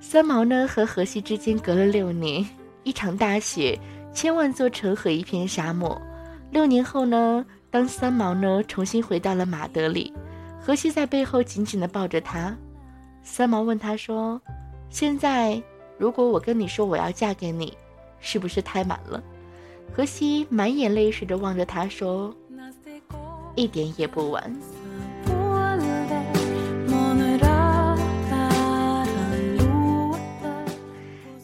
[0.00, 2.44] 三毛呢和荷西之间隔了六年，
[2.84, 3.78] 一场大雪，
[4.12, 6.00] 千万座城和一片沙漠。
[6.50, 10.12] 六年后呢，当三毛呢重新回到了马德里，
[10.58, 12.56] 荷西在背后紧紧地抱着他。
[13.22, 14.40] 三毛问他说
[14.88, 15.62] ：“现在，
[15.98, 17.76] 如果我跟你说我要嫁给你，
[18.20, 19.22] 是不是太晚了？”
[19.94, 22.34] 荷西满眼泪水地望着他说
[23.54, 24.50] ：“一点也不晚。”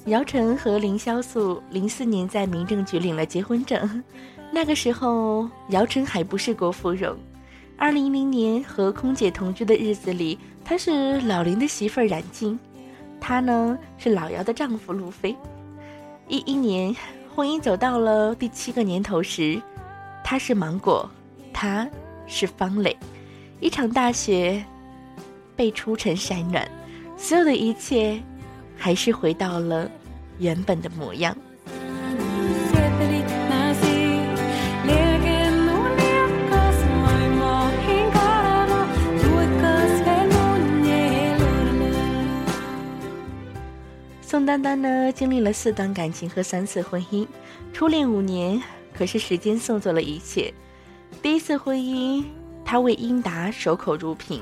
[0.07, 4.03] 姚晨和凌潇肃零四年在民政局领了结婚证，
[4.53, 7.17] 那个时候姚晨还不是郭芙蓉。
[7.77, 12.57] 二零一零年和空姐同居的日子里，她是老林的媳妇儿冉静，
[13.21, 15.35] 他呢是老姚的丈夫路飞。
[16.29, 16.95] 一一年
[17.35, 19.61] 婚姻走到了第七个年头时，
[20.23, 21.11] 他是芒果，
[21.53, 21.89] 他
[22.29, 22.97] 是方磊。
[23.59, 24.65] 一场大雪
[25.57, 26.71] 被初晨晒暖，
[27.17, 28.23] 所有的一切。
[28.79, 29.91] 还是回到了
[30.39, 31.37] 原本的模样。
[44.23, 47.27] 宋丹丹呢，经历了四段感情和三次婚姻，
[47.73, 48.61] 初恋五年，
[48.93, 50.53] 可是时间送走了一切。
[51.23, 52.23] 第一次婚姻，
[52.65, 54.41] 她为英达守口如瓶；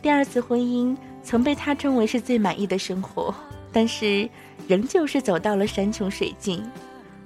[0.00, 3.34] 第二次婚姻，曾被他称为是最满意的生活。
[3.72, 4.28] 但是，
[4.68, 6.62] 仍旧是走到了山穷水尽。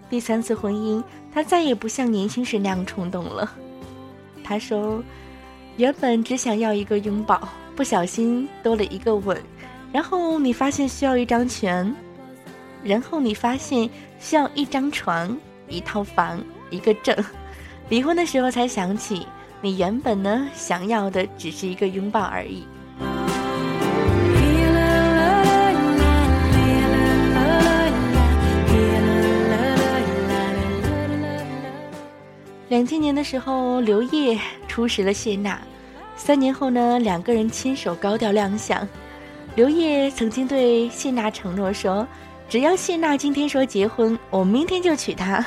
[0.08, 1.02] 第三次婚姻，
[1.34, 3.50] 他再也不像年轻时那样冲动了。
[4.44, 5.02] 他说
[5.76, 9.36] ：“原本只想要一个拥抱，不小心多了一个吻，
[9.92, 11.94] 然后你发现需要一张床，
[12.84, 13.90] 然后你发现
[14.20, 15.36] 需要一张床、
[15.68, 16.40] 一套房、
[16.70, 17.16] 一个证。
[17.88, 19.26] 离婚的时候才想起，
[19.60, 22.64] 你原本呢想要的只是一个拥抱而已。”
[32.72, 35.60] 两千年的时候，刘烨初识了谢娜，
[36.16, 38.88] 三年后呢，两个人牵手高调亮相。
[39.54, 42.08] 刘烨曾经对谢娜承诺说
[42.48, 45.44] ：“只要谢娜今天说结婚，我明天就娶她。”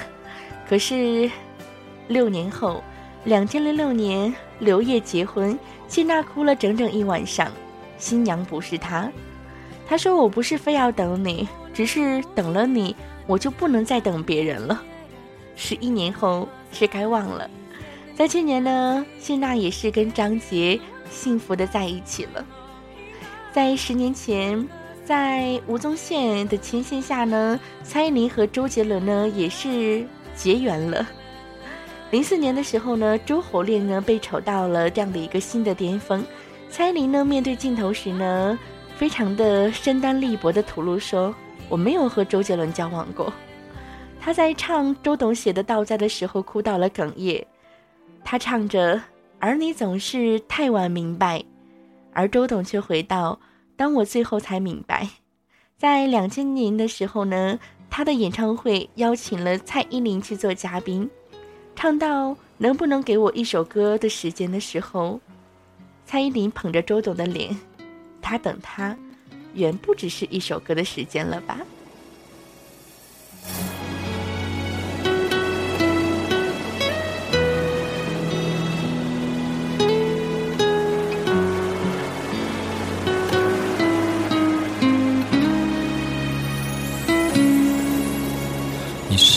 [0.70, 1.28] 可是，
[2.08, 2.84] 六年后，
[3.24, 5.58] 两千零六年，刘烨结婚，
[5.88, 7.52] 谢娜哭了整整一晚上，
[7.98, 9.12] 新娘不是她，
[9.88, 12.96] 她说：“我不是非要等你，只是等了你，
[13.26, 14.80] 我就不能再等别人了。”
[15.58, 16.48] 十一年后。
[16.76, 17.50] 是该忘了，
[18.16, 20.78] 在去年呢，谢娜也是跟张杰
[21.10, 22.46] 幸福的在一起了。
[23.54, 24.68] 在十年前，
[25.06, 30.06] 在吴宗宪的牵线下呢，蔡依林和周杰伦呢也是
[30.36, 31.08] 结缘了。
[32.12, 36.24] 零四年的时候呢，周侯恋呢被炒到了这样的一个新的巅峰。
[36.70, 38.60] 蔡依林呢面对镜头时呢，
[38.98, 41.34] 非常的身单力薄的吐露说
[41.70, 43.32] ：“我没有和周杰伦交往过。”
[44.26, 47.46] 他在唱周董写的《道在》的时候哭到了哽咽，
[48.24, 49.00] 他唱着
[49.38, 51.44] “而你总是太晚明白”，
[52.12, 53.40] 而周董却回到
[53.78, 55.08] “当我最后才明白”。
[55.78, 61.08] 在两千年的时候呢，他的演唱会邀请了蔡依林去做嘉宾，
[61.76, 65.22] 唱到“能不能给我一首歌的时间”的时候，
[66.04, 67.56] 蔡依林捧着周董的脸，
[68.24, 68.98] 他等他，
[69.54, 71.60] 远不只是一首歌的时间了吧。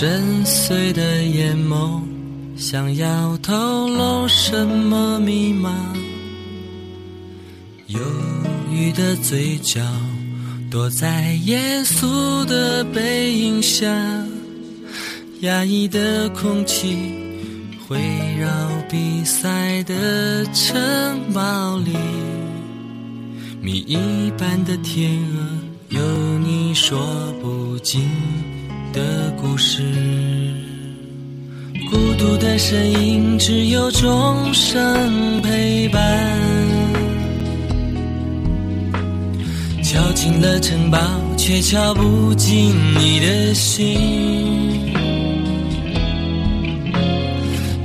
[0.01, 2.01] 深邃的眼眸，
[2.57, 5.75] 想要透露什么密码？
[7.89, 7.99] 忧
[8.71, 9.81] 郁的嘴角，
[10.71, 13.89] 躲在严肃的背影下。
[15.41, 16.97] 压抑的空气，
[17.89, 17.99] 围
[18.39, 18.49] 绕
[18.89, 20.81] 比赛的城
[21.35, 21.91] 堡里。
[23.61, 27.01] 谜一般的天鹅，有你说
[27.43, 28.09] 不尽。
[28.93, 29.83] 的故事，
[31.91, 36.03] 孤独的身影，只有钟声陪伴。
[39.83, 40.99] 敲进了城堡，
[41.37, 43.99] 却敲不进你的心。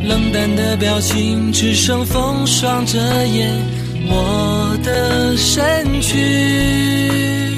[0.06, 3.50] 冷淡的表情只剩风霜遮掩
[4.08, 7.53] 我的身躯，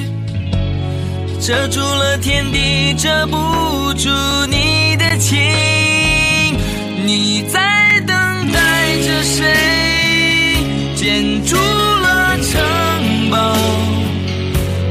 [1.45, 3.37] 遮住了天地，遮不
[3.93, 4.09] 住
[4.49, 5.37] 你的情。
[7.05, 9.45] 你在等待着谁？
[10.95, 13.55] 建筑了城堡，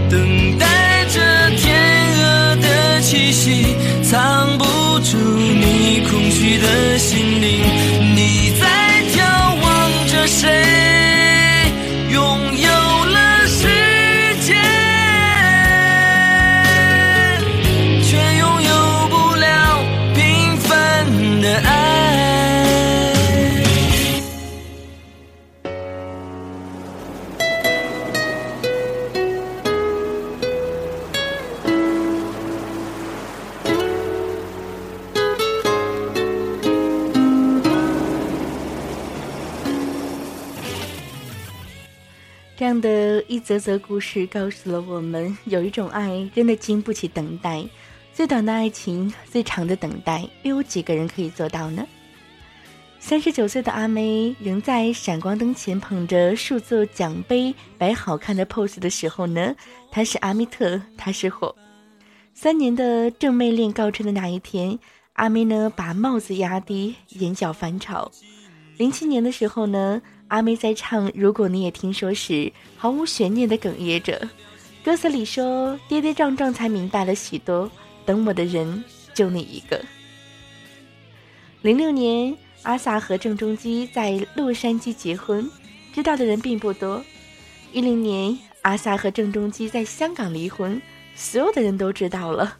[0.08, 1.74] 等待着天
[2.22, 3.74] 鹅的气息，
[4.04, 4.64] 藏不
[5.00, 7.64] 住你空虚的心灵。
[8.14, 9.20] 你在眺
[9.60, 10.83] 望着谁？
[43.44, 47.62] 啧啧故事告诉了我们，有一种爱真的经不起等待。
[48.10, 51.86] 最短的爱情，最长的等待，又有几个人可以做到呢？
[52.98, 59.54] 三十九岁的阿妹仍在闪光灯前捧着数座奖杯摆好看的 pose 的时候呢，
[59.90, 61.54] 她是阿密特，她是火。
[62.32, 64.78] 三年的正妹恋告吹的那一天，
[65.12, 68.10] 阿妹呢把帽子压低，眼角翻潮。
[68.78, 74.28] 零七年的时候呢，阿妹在唱《如果你也听说》时，毫无悬念的哽咽着，
[74.84, 77.70] 歌词里说：“跌跌撞撞才明白了许多，
[78.04, 79.80] 等我的人就你一个。”
[81.62, 85.48] 零六年，阿萨和郑中基在洛杉矶结婚，
[85.92, 87.02] 知道的人并不多。
[87.72, 90.80] 一零年，阿萨和郑中基在香港离婚，
[91.14, 92.56] 所有的人都知道了。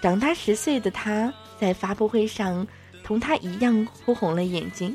[0.00, 2.66] 长大十岁的他，在发布会上
[3.02, 4.94] 同他一样哭红了眼睛。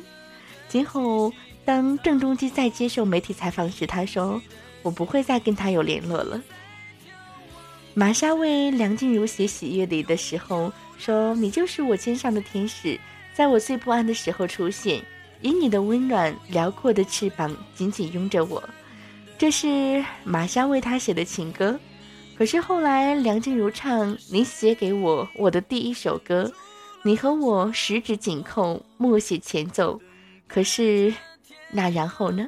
[0.67, 1.33] 今后，
[1.69, 4.41] 当郑中基在接受媒体采访时，他说
[4.81, 6.41] ：“我不会再跟他有联络了。”
[7.93, 12.99] 玛莎为梁静茹写喜悦里的时候说：“你就是我肩上的天使，
[13.35, 14.99] 在我最不安的时候出现，
[15.41, 18.67] 以你的温暖辽阔的翅膀紧紧拥着我。”
[19.37, 21.79] 这是玛莎为他写的情歌。
[22.35, 26.51] 可是后来，梁静茹唱：“你写给我我的第一首歌，
[27.03, 30.01] 你和我十指紧扣，默写前奏。”
[30.49, 31.13] 可是，
[31.71, 32.47] 那然后呢？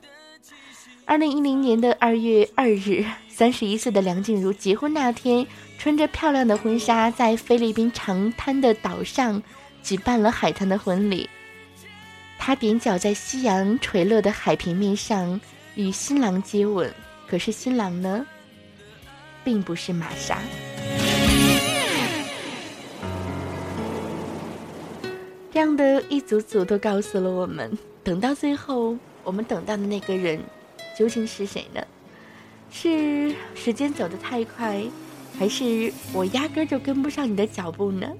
[1.05, 5.45] 二零一零年的二月二日，三十一岁的梁静茹结婚那天，
[5.77, 9.41] 穿着漂亮的婚纱，在菲律宾长滩的岛上
[9.83, 11.29] 举办了海滩的婚礼。
[12.39, 15.39] 她踮脚在夕阳垂落的海平面上
[15.75, 16.91] 与新郎接吻。
[17.27, 18.25] 可是新郎呢，
[19.43, 20.39] 并不是玛莎。
[25.51, 27.77] 这样的一组组都告诉了我们。
[28.03, 28.97] 等到最后，
[29.31, 30.37] 我们等到的那个人
[30.93, 31.81] 究竟是谁呢？
[32.69, 34.83] 是时间走得太快，
[35.39, 38.11] 还是我压根儿就跟不上你的脚步呢？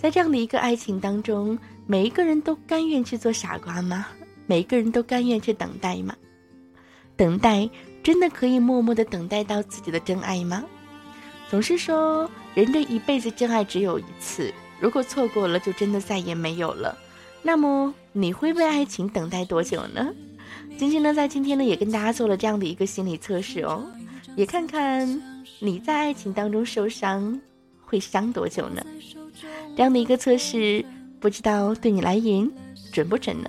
[0.00, 1.58] 在这样的一个爱情当中，
[1.88, 4.06] 每一个人都甘愿去做傻瓜吗？
[4.46, 6.14] 每一个人都甘愿去等待吗？
[7.16, 7.68] 等待
[8.00, 10.62] 真的可以默默的等待到自己的真爱吗？
[11.50, 16.96] 总是说人这一辈子真爱只有一次，如果错过了，就真的再也没有了。
[17.42, 20.12] 那么你会为爱情等待多久呢？
[20.76, 23.82] 晶晶呢，在今天呢也跟大家做了这样的一个心理测试哦，
[24.36, 25.22] 也看看
[25.60, 27.40] 你在爱情当中受伤
[27.80, 28.84] 会伤多久呢？
[29.76, 30.84] 这样的一个测试，
[31.20, 32.50] 不知道对你来言
[32.92, 33.48] 准不准呢？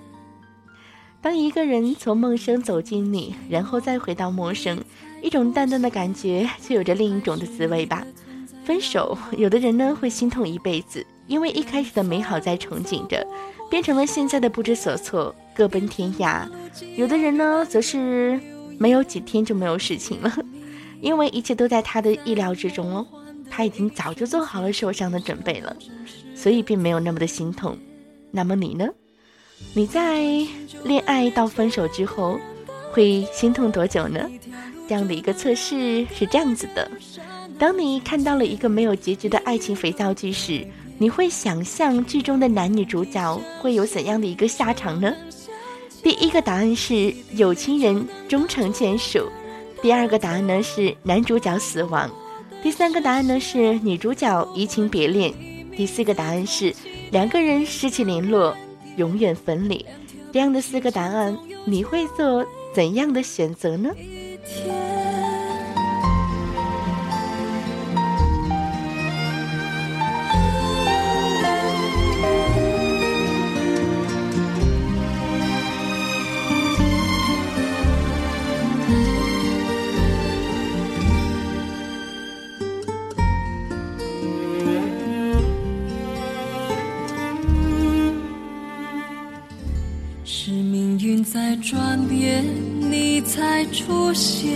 [1.21, 4.81] 当一个人从陌生走进你，然后再回到陌生，
[5.21, 8.05] 一种淡淡的感觉，就有着另一种的滋味吧。
[8.63, 13.25] 分手，有的人呢会心痛一辈子，因为一开始的美好在憧憬着。
[13.73, 16.47] 变成了现在的不知所措，各奔天涯。
[16.95, 18.39] 有的人呢，则是
[18.77, 20.31] 没有几天就没有事情了，
[21.01, 23.03] 因为一切都在他的意料之中哦。
[23.49, 25.75] 他已经早就做好了受伤的准备了，
[26.35, 27.75] 所以并没有那么的心痛。
[28.29, 28.87] 那么你呢？
[29.73, 30.21] 你在
[30.83, 32.39] 恋爱到分手之后，
[32.91, 34.29] 会心痛多久呢？
[34.87, 36.91] 这样的一个测试是这样子的：
[37.57, 40.63] 当你看到了一个没有结局的爱情肥皂剧时。
[40.97, 45.13] 你会想象剧中的男女主角会有怎样的一个下场呢？
[46.01, 49.29] 第一个答案是有情人终成眷属，
[49.81, 52.09] 第二个答案呢是男主角死亡，
[52.61, 55.33] 第三个答案呢是女主角移情别恋，
[55.75, 56.73] 第四个答案是
[57.11, 58.55] 两个人失去联络，
[58.97, 59.85] 永远分离。
[60.31, 63.89] 这样的四个答案，你会做怎样的选择呢？
[91.21, 92.45] 在转变，
[92.79, 94.53] 你才出现，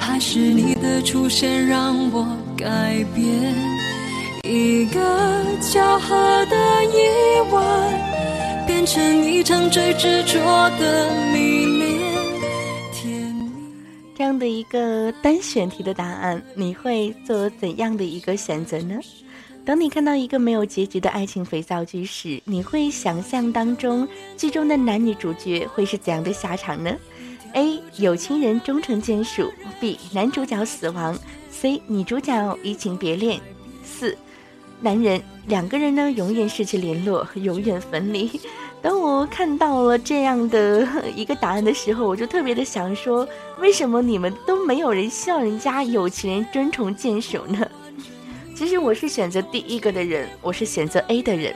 [0.00, 3.54] 还是你的出现让我改变？
[4.42, 5.00] 一个
[5.60, 6.56] 巧合的
[6.86, 12.00] 意外，变成一场最执着的迷恋。
[12.92, 13.50] 甜蜜
[14.16, 18.96] 这样的一个单选题的答案，你会做怎样的一个选择呢？
[19.64, 24.06] 当你看到一个没有结局的爱情肥皂剧时，你会想象当中
[24.36, 26.94] 剧中的男女主角会是怎样的下场呢
[27.54, 27.80] ？A.
[27.96, 29.50] 有情人终成眷属
[29.80, 29.96] ；B.
[30.12, 31.18] 男主角死亡
[31.50, 31.80] ；C.
[31.86, 33.40] 女主角移情别恋。
[33.82, 34.14] 四，
[34.82, 38.38] 男人两个人呢永远失去联络，永远分离。
[38.82, 40.86] 当我看到了这样的
[41.16, 43.26] 一个答案的时候，我就特别的想说，
[43.58, 47.66] 为什么你们都没有人希望人家有情人终成眷属呢？
[48.54, 51.52] 其实我是选择第一个的人，我是选择 A 的人。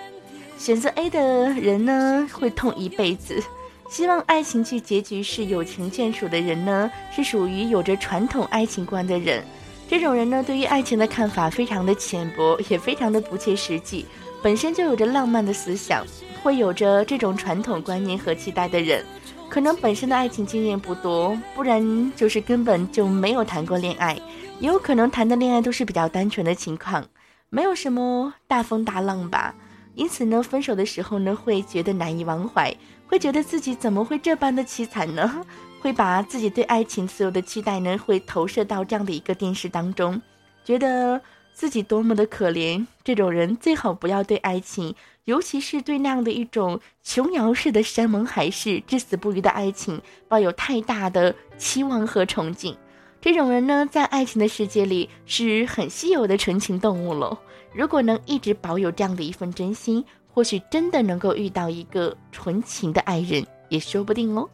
[0.58, 3.40] 选择 A 的人呢，会痛一辈子。
[3.88, 9.44] 希望爱情剧结局是有情眷属的人呢，是属于有着传统爱情观的人。
[9.88, 14.04] 这种人呢，对于爱情的看法非常的浅薄，也非常的不切实际。
[14.42, 16.04] 本身就有着浪漫的思想，
[16.42, 19.04] 会有着这种传统观念和期待的人，
[19.48, 24.18] 可能本身的爱情经验不多，不然就是根本就没有谈过恋爱。
[24.60, 27.06] 也有可能谈的恋爱都是比较单纯的情况，
[27.48, 29.54] 没有什么大风大浪吧。
[29.94, 32.74] 因此呢，分手的时候呢，会觉得难以忘怀，
[33.06, 35.44] 会觉得自己怎么会这般的凄惨呢？
[35.80, 40.20] 会把自己对爱情所有的期待呢，会投射到这样的一个电视当中，
[40.64, 41.20] 觉得
[41.52, 42.84] 自己多么的可怜。
[43.04, 44.92] 这种人最好不要对爱情，
[45.24, 52.74] 尤其是对那样的一种琼瑶式的山盟海誓、至死不渝的爱情，抱有太大的期望和憧憬。
[53.20, 57.36] 这种人呢，在爱情的世界里是很稀有的纯情动物喽。
[57.74, 64.48] 如果能一直保有这样的一份真心，或许真的能够遇到一个纯情的爱人，也说不定哦。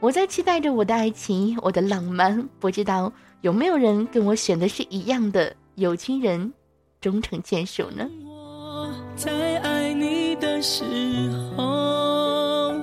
[0.00, 3.12] 我在期待着我的爱情，我的浪漫，不知道
[3.42, 6.52] 有没有人跟我选的是一样的有情人，
[7.00, 8.08] 终成眷属呢？
[8.24, 10.84] 我在爱你的时
[11.56, 12.74] 候，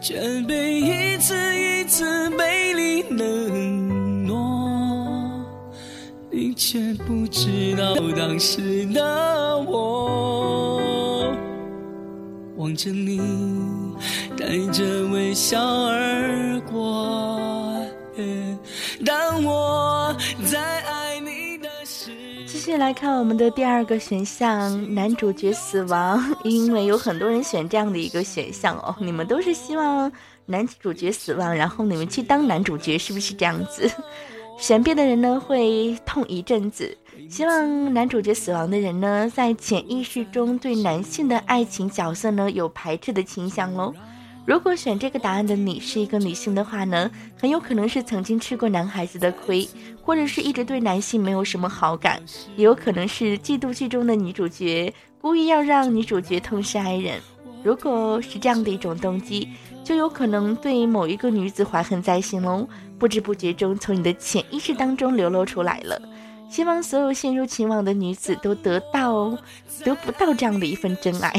[0.00, 0.14] 却
[0.46, 3.18] 被一次一次美丽冷
[3.88, 3.95] 落，你
[6.56, 11.30] 却不知道当时的我，
[12.56, 13.20] 望着你
[14.38, 17.06] 带着微笑而过。
[19.04, 20.16] 当我
[20.50, 22.16] 在爱你的时候。
[22.46, 30.10] 继续来看我们的第二个选项，男主角死亡，因为有很多人选这样的一个选项哦，你们都是希望
[30.46, 33.90] 男主角死亡，然后你们去当男主角，是不是这样子？
[34.58, 36.96] 选 B 的人呢会痛一阵子，
[37.28, 43.94] 希望男主角死亡的人呢，在潜意识中对男性的爱情角色呢有排斥的倾向喽。
[44.46, 49.68] 如果选这个答案的你是一个女性的话呢，很有可能是曾经吃过男孩子的亏，
[50.02, 52.22] 或者是一直对男性没有什么好感，
[52.56, 57.20] 也有可能是嫉妒剧中的女主角，故意要让女主角痛失爱人。
[57.62, 59.48] 如果是这样的一种动机，
[59.86, 62.66] 就有可能对某一个女子怀恨在心喽，
[62.98, 65.96] 不知不觉中从你的潜意识当中流露出来了。
[66.50, 69.30] 希望所有陷入情网的女子都得到
[69.84, 71.32] 得不到这样的一份真爱。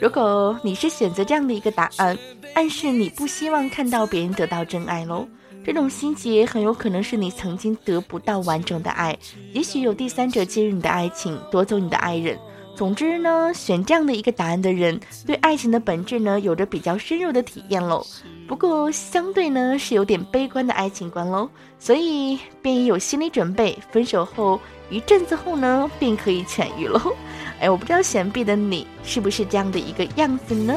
[0.00, 2.18] 如果你是选择这样的一个答案，
[2.54, 5.28] 暗示你不希望看到别人得到真爱喽。
[5.64, 9.16] 这种心结很有可能是你曾经得不到完整的爱，
[9.52, 12.36] 也许有第三者介入你的爱情，夺走你的爱人。
[12.76, 18.04] 总之呢，选这样的一个答案的人，对爱情的本质呢，有着比较深入的体验喽。
[18.48, 21.48] 不过相对呢，是有点悲观的爱情观喽，
[21.78, 24.60] 所以便已有心理准备，分手后
[24.90, 27.00] 一阵子后呢，便可以痊愈喽。
[27.60, 30.76] 哎，我不知道选 B 的你是不是这样的一个样子呢？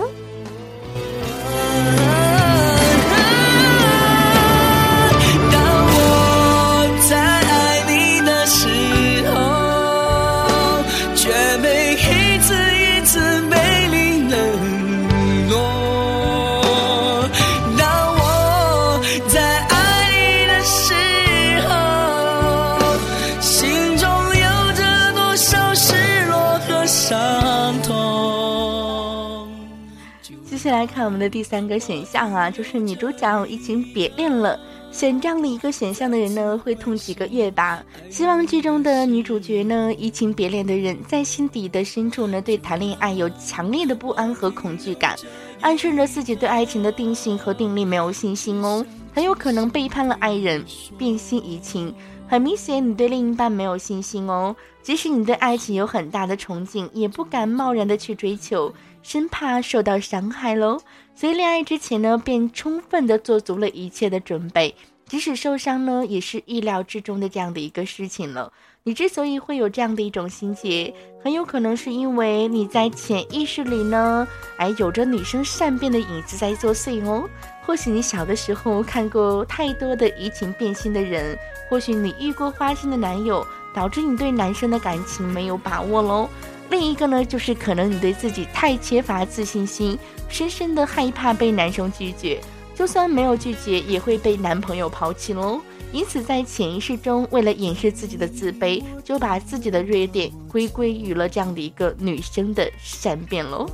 [30.68, 34.60] 继续来看我们的第三个选项啊，就是女主角移情别恋了。
[34.92, 37.82] 选这样的一个选项的人呢，会痛几个月吧。
[38.10, 45.16] 希望剧中的女主角呢，移情别恋的人，在心底的深处呢，对谈恋爱有强烈的不安和恐惧感，
[45.62, 50.62] 暗示着自己对爱情的定性和定力没有信心哦，很有可能背叛了爱人，
[50.98, 51.96] 变心移情。
[52.28, 54.54] 很明显，你对另一半没有信心哦。
[54.84, 60.80] 即使你对爱情有很大的憧憬，也不敢贸然的去追求，生怕受到伤害喽。
[61.16, 64.76] 所以恋爱之前呢，便充分的做足了一切的准备，
[65.08, 68.52] 即使受伤呢，也是意料之中的这样的一个事情了。
[68.84, 74.26] 你之所以会有这样的一种心结，很有可能是因为你在潜意识里呢，
[74.58, 77.28] 哎，有着女生善变的影子在作祟哦。
[77.66, 81.38] 或许你小的时候看过太多的移情变心的人，
[81.70, 86.30] 或许你遇过花心的男友，导致你对男生的感情没有把握喽。
[86.70, 89.98] 另一个呢，就是可能你对自己太缺乏自信心，
[90.28, 92.40] 深深的害怕被男生拒绝，
[92.76, 95.62] 就算没有拒绝，也会被男朋友抛弃喽。
[95.94, 103.66] 因此，在潜意识中，为了掩饰自己的自卑，就把自己的弱点归归于了这样的一个女生的善变喽。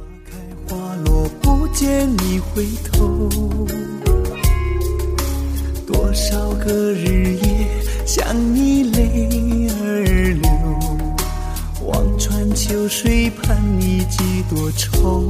[0.69, 3.27] 花落不见你回头，
[5.87, 7.67] 多少个日夜
[8.05, 8.23] 想
[8.53, 9.62] 你泪，
[12.55, 15.27] 秋水盼你几多愁。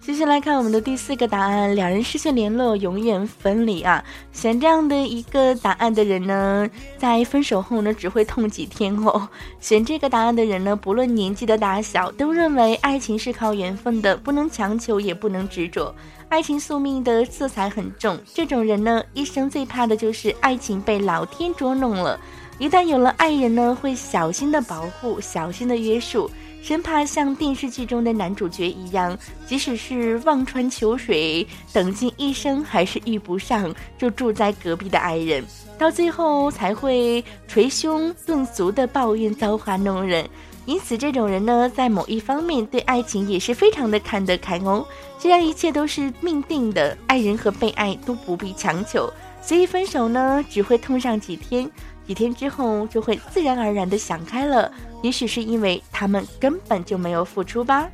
[0.00, 4.02] 接下来看我们的第四个答案：两人失去联络，永远分离啊！
[4.32, 6.68] 选这样的一个答案的人呢，
[6.98, 9.28] 在分手后呢，只会痛几天哦。
[9.60, 15.94] 选这个答案的人呢，不论年纪的大小，都认为爱情是靠缘分的，不能强求，也不能执着。
[16.28, 22.18] 爱情宿命的色彩很重，这种人呢，一生最怕的就是爱情被老天捉弄了。
[22.58, 26.30] 一旦有了爱人呢，会小心的保护，小心的约束。
[26.62, 35.44] 生怕像电视剧中的男主角一样，即使是望穿秋水，等尽一生还是遇不上就住在隔壁的爱人，
[35.78, 40.28] 到最后才会捶胸顿足的抱怨造化弄人。
[40.64, 44.84] 因此，这种人呢，在某一方面对爱情也是非常的看得开哦。
[45.18, 49.08] 既然一切都是命定的，爱人和被爱都不必强求，
[49.40, 51.70] 所以分手呢，只会痛上几天。
[52.06, 54.70] 几天之后就会自然而然的想开了，
[55.02, 57.88] 也许是因为他们根本就没有付出吧。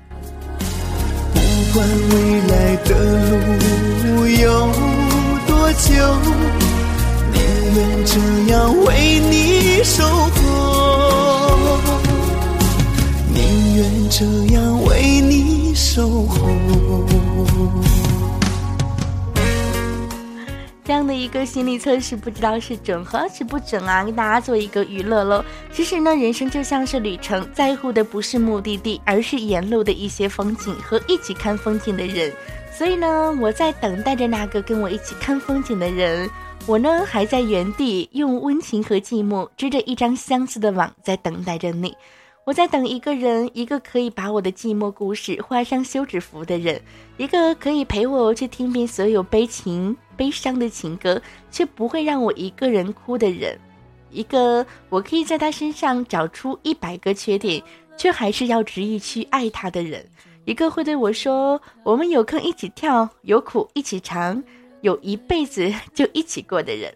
[1.35, 1.41] 不
[1.73, 2.91] 管未来的
[4.05, 4.69] 路有
[5.47, 5.95] 多久，
[7.33, 7.41] 宁
[7.75, 11.79] 愿这样为你守候，
[13.33, 17.22] 宁愿这样为你守候。
[20.93, 24.05] 这样的一个心理测试，不知道是准还是不准啊？
[24.05, 25.43] 给大家做一个娱乐喽。
[25.73, 32.31] 其实呢，人生就像是旅程，在乎的不是目的地，而是沿路的一些风景和一起看风景的人。
[32.71, 36.29] 所以呢，我在等待着那个跟我一起看风景的人。
[36.67, 41.97] 我呢，还在原地用温情和寂寞织着一张相似的网，在等待着你。
[42.45, 46.83] 我在等一个人，一个可以把我的寂寞故事画上休止符的人，
[47.17, 51.23] 一个可以陪我去听遍所有悲情、悲伤的情歌，
[51.53, 53.57] 却不会让我一个人哭的人，
[54.11, 57.63] 一个我可以在他身上找出一百个缺点，
[57.97, 60.05] 却还是要执意去爱他的人，
[60.45, 64.43] 一个会对我说：“我们有坑一起跳，有苦一起尝，
[64.81, 66.93] 有一辈子就一起过的人。”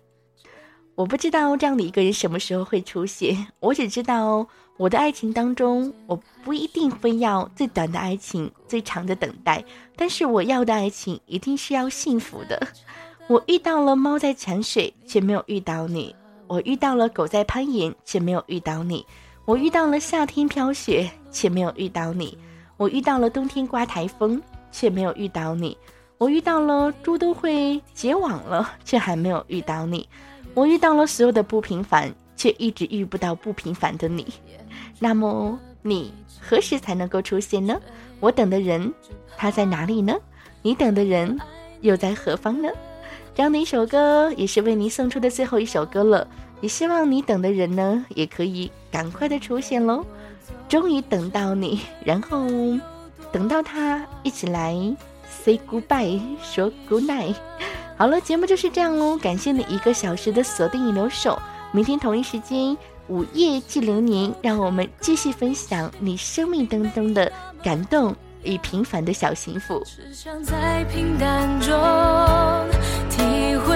[0.96, 6.14] 我不知道这样的一个人什么时候会出现，我只知道我的爱情当中，我
[6.44, 9.64] 不一定非要最短的爱情、最长的等待，
[9.96, 12.60] 但是我要的爱情一定是要幸福的。
[13.26, 16.14] 我遇到了猫在潜水，却没有遇到你；
[16.46, 19.02] 我遇到了狗在攀岩，却没有遇到你；
[19.46, 22.36] 我遇到了夏天飘雪，却没有遇到你；
[22.76, 25.74] 我遇到了冬天刮台风，却没有遇到你；
[26.18, 30.06] 我遇到了猪都会结网了，却还没有遇到你。
[30.52, 34.26] 我遇到了所有的不平凡，却一直遇不到不平凡的你。
[34.98, 37.80] 那么你何时才能够出现呢？
[38.20, 38.92] 我等的人，
[39.36, 40.14] 他在哪里呢？
[40.62, 41.38] 你等的人
[41.80, 42.68] 又在何方呢？
[43.34, 46.26] 这样的一首歌也是为你送出的最后一首歌了。
[46.62, 50.04] 也希望你等的人呢，也可以赶快的出现喽。
[50.68, 52.46] 终于等到你，然后
[53.30, 54.74] 等到他一起来
[55.28, 57.34] say goodbye，说 good night。
[57.98, 59.18] 好了，节目就是这样喽。
[59.18, 61.38] 感谢你一个小时的锁定与留守，
[61.72, 62.74] 明天同一时间
[63.08, 67.30] 午夜寄流年，让我们继续分享你生命当中的
[67.62, 69.82] 感动与平凡的小幸福。
[69.84, 71.70] 只想在平淡中
[73.08, 73.75] 体会